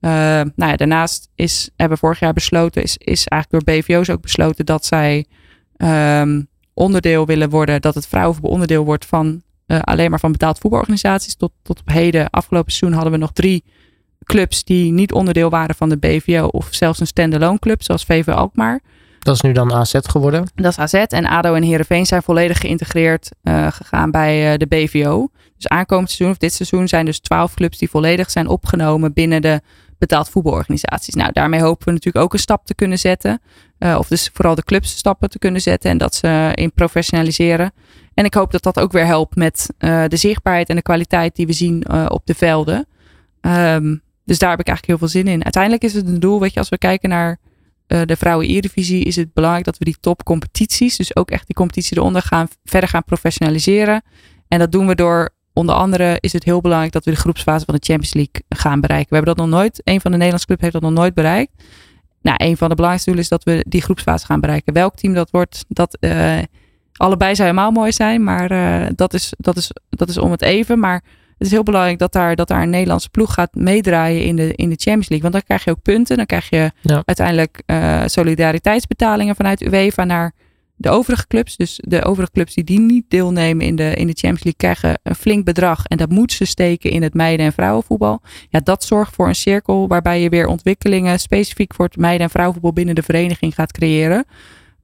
[0.00, 4.20] Uh, nou ja, daarnaast is, hebben vorig jaar besloten, is, is eigenlijk door BVO's ook
[4.20, 5.26] besloten dat zij
[5.76, 10.58] um, onderdeel willen worden, dat het vrouwenvoetbal onderdeel wordt van uh, alleen maar van betaald
[10.58, 11.36] voetbalorganisaties.
[11.36, 13.64] Tot, tot op heden, afgelopen seizoen hadden we nog drie
[14.26, 18.28] clubs die niet onderdeel waren van de BVO of zelfs een standalone club zoals VV
[18.28, 18.80] Alkmaar.
[19.18, 20.46] Dat is nu dan AZ geworden?
[20.54, 24.66] Dat is AZ en ADO en Heerenveen zijn volledig geïntegreerd uh, gegaan bij uh, de
[24.66, 25.28] BVO.
[25.56, 29.42] Dus aankomend seizoen of dit seizoen zijn dus twaalf clubs die volledig zijn opgenomen binnen
[29.42, 29.60] de
[29.98, 31.14] betaald voetbalorganisaties.
[31.14, 33.40] Nou, daarmee hopen we natuurlijk ook een stap te kunnen zetten.
[33.78, 37.72] Uh, of dus vooral de clubs stappen te kunnen zetten en dat ze in professionaliseren.
[38.14, 41.46] En ik hoop dat dat ook weer helpt met de zichtbaarheid en de kwaliteit die
[41.46, 42.86] we zien op de velden.
[43.40, 45.44] Um, dus daar heb ik eigenlijk heel veel zin in.
[45.44, 47.38] Uiteindelijk is het een doel, weet je, als we kijken naar
[47.88, 51.56] uh, de vrouwen Eredivisie, is het belangrijk dat we die topcompetities, dus ook echt die
[51.56, 54.02] competitie eronder gaan, verder gaan professionaliseren.
[54.48, 57.64] En dat doen we door, onder andere is het heel belangrijk dat we de groepsfase
[57.64, 59.08] van de Champions League gaan bereiken.
[59.08, 61.52] We hebben dat nog nooit, een van de Nederlandse clubs heeft dat nog nooit bereikt.
[62.22, 64.72] Nou, een van de belangrijkste doelen is dat we die groepsfase gaan bereiken.
[64.72, 66.38] Welk team dat wordt, dat uh,
[66.92, 70.42] allebei zou helemaal mooi zijn, maar uh, dat, is, dat, is, dat is om het
[70.42, 70.78] even.
[70.78, 71.02] Maar
[71.38, 74.54] het is heel belangrijk dat daar, dat daar een Nederlandse ploeg gaat meedraaien in de,
[74.54, 75.30] in de Champions League.
[75.30, 76.16] Want dan krijg je ook punten.
[76.16, 76.70] Dan krijg je
[77.04, 80.32] uiteindelijk uh, solidariteitsbetalingen vanuit UEFA naar
[80.76, 81.56] de overige clubs.
[81.56, 85.00] Dus de overige clubs die, die niet deelnemen in de, in de Champions League krijgen
[85.02, 85.86] een flink bedrag.
[85.86, 88.20] En dat moet ze steken in het meiden- en vrouwenvoetbal.
[88.48, 92.30] Ja, dat zorgt voor een cirkel waarbij je weer ontwikkelingen specifiek voor het meiden- en
[92.30, 94.24] vrouwenvoetbal binnen de vereniging gaat creëren.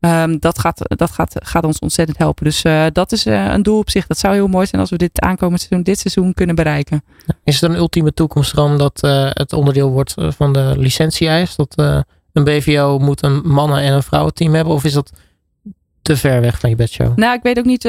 [0.05, 2.45] Um, dat gaat, dat gaat, gaat ons ontzettend helpen.
[2.45, 4.07] Dus uh, dat is uh, een doel op zich.
[4.07, 7.05] Dat zou heel mooi zijn als we dit aankomend seizoen, dit seizoen kunnen bereiken.
[7.45, 11.57] Is het een ultieme toekomstroom dat uh, het onderdeel wordt van de licentie-eis?
[11.57, 11.75] Dat
[12.33, 14.75] een BVO moet een mannen- en een vrouwenteam hebben?
[14.75, 15.13] Of is dat
[16.03, 17.17] te ver weg van je bedshow?
[17.17, 17.83] Nou, ik weet ook niet,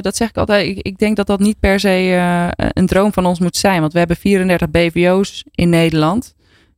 [0.00, 0.66] dat zeg ik altijd.
[0.66, 2.18] Ik, ik, denk dat dat niet per se
[2.56, 3.80] een droom van ons moet zijn.
[3.80, 6.34] Want we hebben 34 BVO's in Nederland.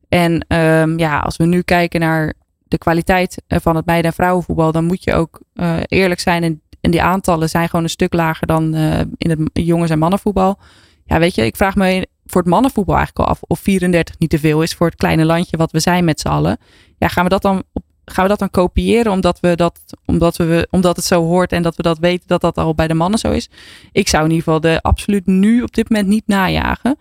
[0.09, 2.35] En um, ja, als we nu kijken naar
[2.73, 6.43] de kwaliteit van het meiden- en vrouwenvoetbal, dan moet je ook uh, eerlijk zijn.
[6.43, 8.75] En, en, die aantallen zijn gewoon een stuk lager dan
[9.17, 10.59] in het jongens- en mannenvoetbal.
[11.05, 14.31] Ja, weet je, ik vraag me voor het mannenvoetbal eigenlijk al af of 34 niet
[14.31, 16.59] te veel is voor het kleine landje wat we zijn met z'n allen.
[16.99, 20.37] Ja, gaan we dat dan op gaan we dat dan kopiëren omdat, we dat, omdat,
[20.37, 22.95] we, omdat het zo hoort en dat we dat weten dat dat al bij de
[22.95, 23.51] mannen zo is?
[23.93, 26.99] Ik zou in ieder geval de absoluut nu op dit moment niet najagen.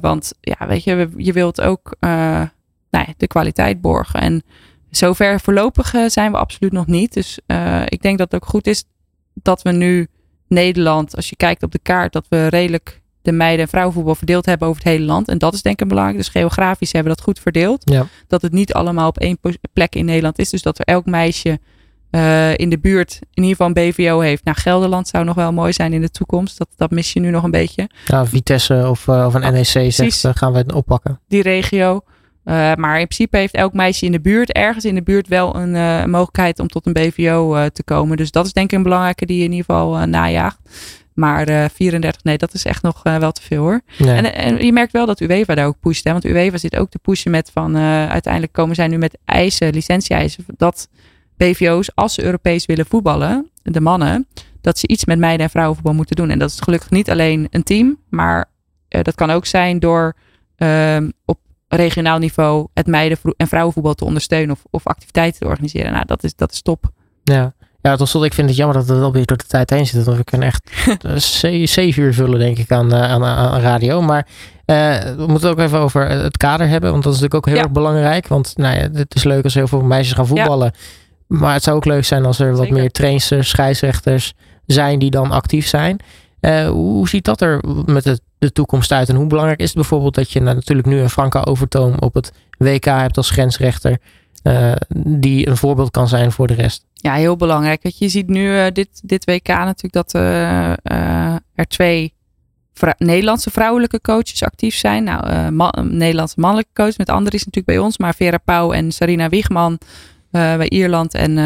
[0.00, 1.96] Want ja, weet je, je wilt ook
[2.94, 4.20] nou ja, de kwaliteit borgen.
[4.20, 4.42] En
[4.90, 7.12] zover voorlopig uh, zijn we absoluut nog niet.
[7.12, 7.38] Dus
[7.84, 8.84] ik denk dat het ook goed is
[9.34, 10.08] dat we nu
[10.48, 14.46] Nederland, als je kijkt op de kaart, dat we redelijk de meiden- en vrouwenvoetbal verdeeld
[14.46, 15.28] hebben over het hele land.
[15.28, 16.18] En dat is denk ik belangrijk.
[16.18, 17.90] Dus geografisch hebben we dat goed verdeeld.
[17.90, 18.06] Ja.
[18.28, 19.38] Dat het niet allemaal op één
[19.72, 20.50] plek in Nederland is.
[20.50, 21.58] Dus dat er elk meisje
[22.10, 24.44] uh, in de buurt in ieder geval een BVO heeft.
[24.44, 26.58] Nou, Gelderland zou nog wel mooi zijn in de toekomst.
[26.58, 27.88] Dat, dat mis je nu nog een beetje.
[28.06, 31.20] Ja, Vitesse of, uh, of een NEC zegt, uh, gaan we het oppakken.
[31.28, 32.00] Die regio.
[32.44, 35.56] Uh, maar in principe heeft elk meisje in de buurt, ergens in de buurt, wel
[35.56, 38.16] een uh, mogelijkheid om tot een BVO uh, te komen.
[38.16, 40.58] Dus dat is denk ik een belangrijke die je in ieder geval najaagt.
[41.14, 43.80] Maar uh, 34, nee, dat is echt nog wel te veel hoor.
[43.98, 44.16] Nee.
[44.16, 46.04] En, en, je merkt wel dat UEFA daar ook pusht.
[46.04, 46.12] Hè?
[46.12, 50.44] Want UEFA zit ook te pushen met van uiteindelijk komen zij nu met eisen, licentie-eisen.
[50.56, 50.88] Dat
[51.36, 54.26] BVO's, als ze Europees willen voetballen, de mannen,
[54.60, 56.30] dat ze iets met meiden- en vrouwenvoetbal moeten doen.
[56.30, 58.50] En dat is gelukkig niet alleen een team, maar
[58.88, 60.16] dat kan ook zijn door
[60.56, 61.38] ehm, op
[61.68, 65.92] regionaal niveau het meiden- en vrouwenvoetbal te ondersteunen of, of activiteiten te organiseren.
[65.92, 66.90] Nou, dat is, dat is top.
[67.24, 67.54] Ja.
[67.80, 69.86] Ja, tot slot, ik vind het jammer dat het wel weer door de tijd heen
[69.86, 70.04] zit.
[70.04, 70.70] Dat we kunnen echt
[71.70, 74.02] zeven uur vullen, denk ik, aan, aan, aan radio.
[74.02, 74.26] Maar
[74.66, 76.90] uh, we moeten het ook even over het kader hebben.
[76.90, 77.68] Want dat is natuurlijk ook heel Ja.
[77.68, 78.28] erg belangrijk.
[78.28, 80.72] Want nou ja, het is leuk als heel veel meisjes gaan voetballen.
[81.26, 84.32] Maar het zou ook leuk zijn als er wat meer trainsters, scheidsrechters
[84.66, 85.98] zijn die dan actief zijn.
[86.40, 89.08] Uh, hoe ziet dat er met de, de toekomst uit?
[89.08, 92.14] En hoe belangrijk is het bijvoorbeeld dat je nou, natuurlijk nu een Franka Overtoom op
[92.14, 93.98] het WK hebt als grensrechter.
[94.42, 94.72] Uh,
[95.06, 96.84] die een voorbeeld kan zijn voor de rest.
[96.92, 97.82] Ja, heel belangrijk.
[97.82, 100.70] Weet je, ziet nu uh, dit, dit WK natuurlijk dat uh,
[101.54, 102.14] er twee
[102.96, 105.04] Nederlandse vrouwelijke coaches actief zijn.
[105.04, 107.98] Nou, ma Nederlandse mannelijke coach met anderen is natuurlijk bij ons.
[107.98, 109.78] Maar Vera Pauw en Sarina Wiegman
[110.30, 111.38] bij Ierland en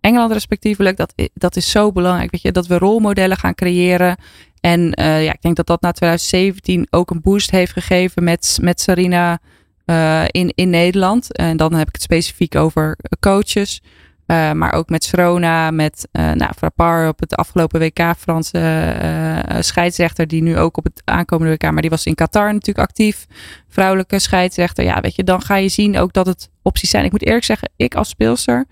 [0.00, 0.96] Engeland respectievelijk.
[0.96, 2.30] Dat, dat is zo belangrijk.
[2.30, 4.16] Weet je, dat we rolmodellen gaan creëren.
[4.62, 8.80] En ja, ik denk dat dat na 2017 ook een boost heeft gegeven met, met
[8.80, 9.40] Sarina
[9.86, 11.36] uh, in, in Nederland.
[11.36, 13.82] En dan heb ik het specifiek over coaches.
[14.26, 20.58] Uh, maar ook met Srona, met nou, op het afgelopen WK, Franse scheidsrechter, die nu
[20.58, 23.26] ook op het aankomende WK, maar die was in Qatar natuurlijk actief.
[23.68, 24.84] Vrouwelijke scheidsrechter.
[24.84, 27.04] Ja, weet je, dan ga je zien ook dat het opties zijn.
[27.04, 28.66] Ik moet eerlijk zeggen, ik als speelster,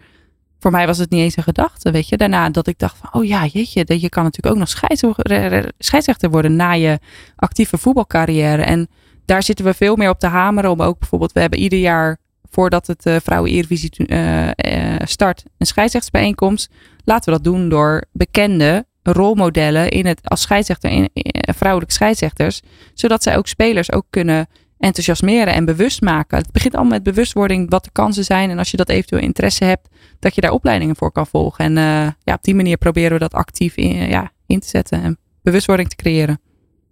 [0.60, 2.16] voor mij was het niet eens een gedachte, weet je.
[2.16, 4.68] Daarna dat ik dacht van, oh ja, jeetje, je kan natuurlijk ook nog
[5.78, 6.98] scheidsrechter worden na je
[7.36, 8.62] actieve voetbalcarrière.
[8.62, 8.88] En
[9.24, 10.70] daar zitten we veel meer op te hameren.
[10.70, 12.18] Om ook bijvoorbeeld, we hebben ieder jaar
[12.50, 14.52] voordat het uh, vrouwen Eredivisie uh, uh,
[15.04, 16.70] start een scheidsrechtsbijeenkomst.
[17.04, 21.10] Laten we dat doen door bekende rolmodellen in het als scheidsrechter in,
[21.56, 22.60] vrouwelijke scheidsrechters,
[22.94, 24.46] zodat zij ook spelers ook kunnen
[24.80, 26.38] enthousiasmeren en bewust maken.
[26.38, 29.64] Het begint allemaal met bewustwording wat de kansen zijn en als je dat eventueel interesse
[29.64, 31.64] hebt, dat je daar opleidingen voor kan volgen.
[31.64, 31.74] En
[32.24, 35.88] ja, op die manier proberen we dat actief in, ja, in te zetten en bewustwording
[35.88, 36.40] te creëren.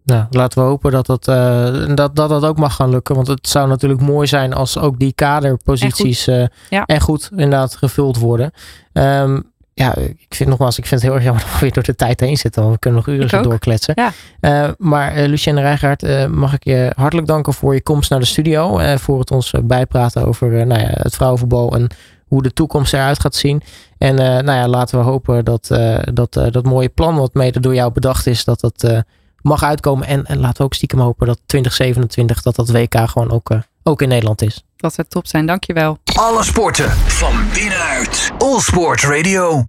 [0.09, 3.15] Nou, laten we hopen dat dat, uh, dat, dat dat ook mag gaan lukken.
[3.15, 6.85] Want het zou natuurlijk mooi zijn als ook die kaderposities en goed, uh, ja.
[6.85, 8.51] en goed inderdaad gevuld worden.
[8.93, 11.83] Um, ja, ik vind nogmaals, ik vind het heel erg jammer dat we weer door
[11.83, 12.63] de tijd heen zitten.
[12.63, 13.95] Want we kunnen nog uren zo doorkletsen.
[13.97, 14.13] Ja.
[14.41, 18.27] Uh, maar uh, Lucienne Rijgaard, mag ik je hartelijk danken voor je komst naar de
[18.27, 18.79] studio.
[18.97, 21.89] voor het ons bijpraten over nou ja, het vrouwenvoetbal en
[22.27, 23.63] hoe de toekomst eruit gaat zien.
[23.99, 25.67] En nou ja, laten we hopen dat
[26.13, 29.05] dat, dat mooie plan wat mede door jou bedacht is, dat dat
[29.43, 30.07] mag uitkomen.
[30.07, 33.59] En, en laten we ook stiekem hopen dat 2027 dat dat WK gewoon ook, uh,
[33.83, 34.65] ook in Nederland is.
[34.77, 35.99] Dat zou top zijn, dankjewel.
[36.15, 38.31] Alle sporten van binnenuit.
[38.39, 39.67] All Sport Radio.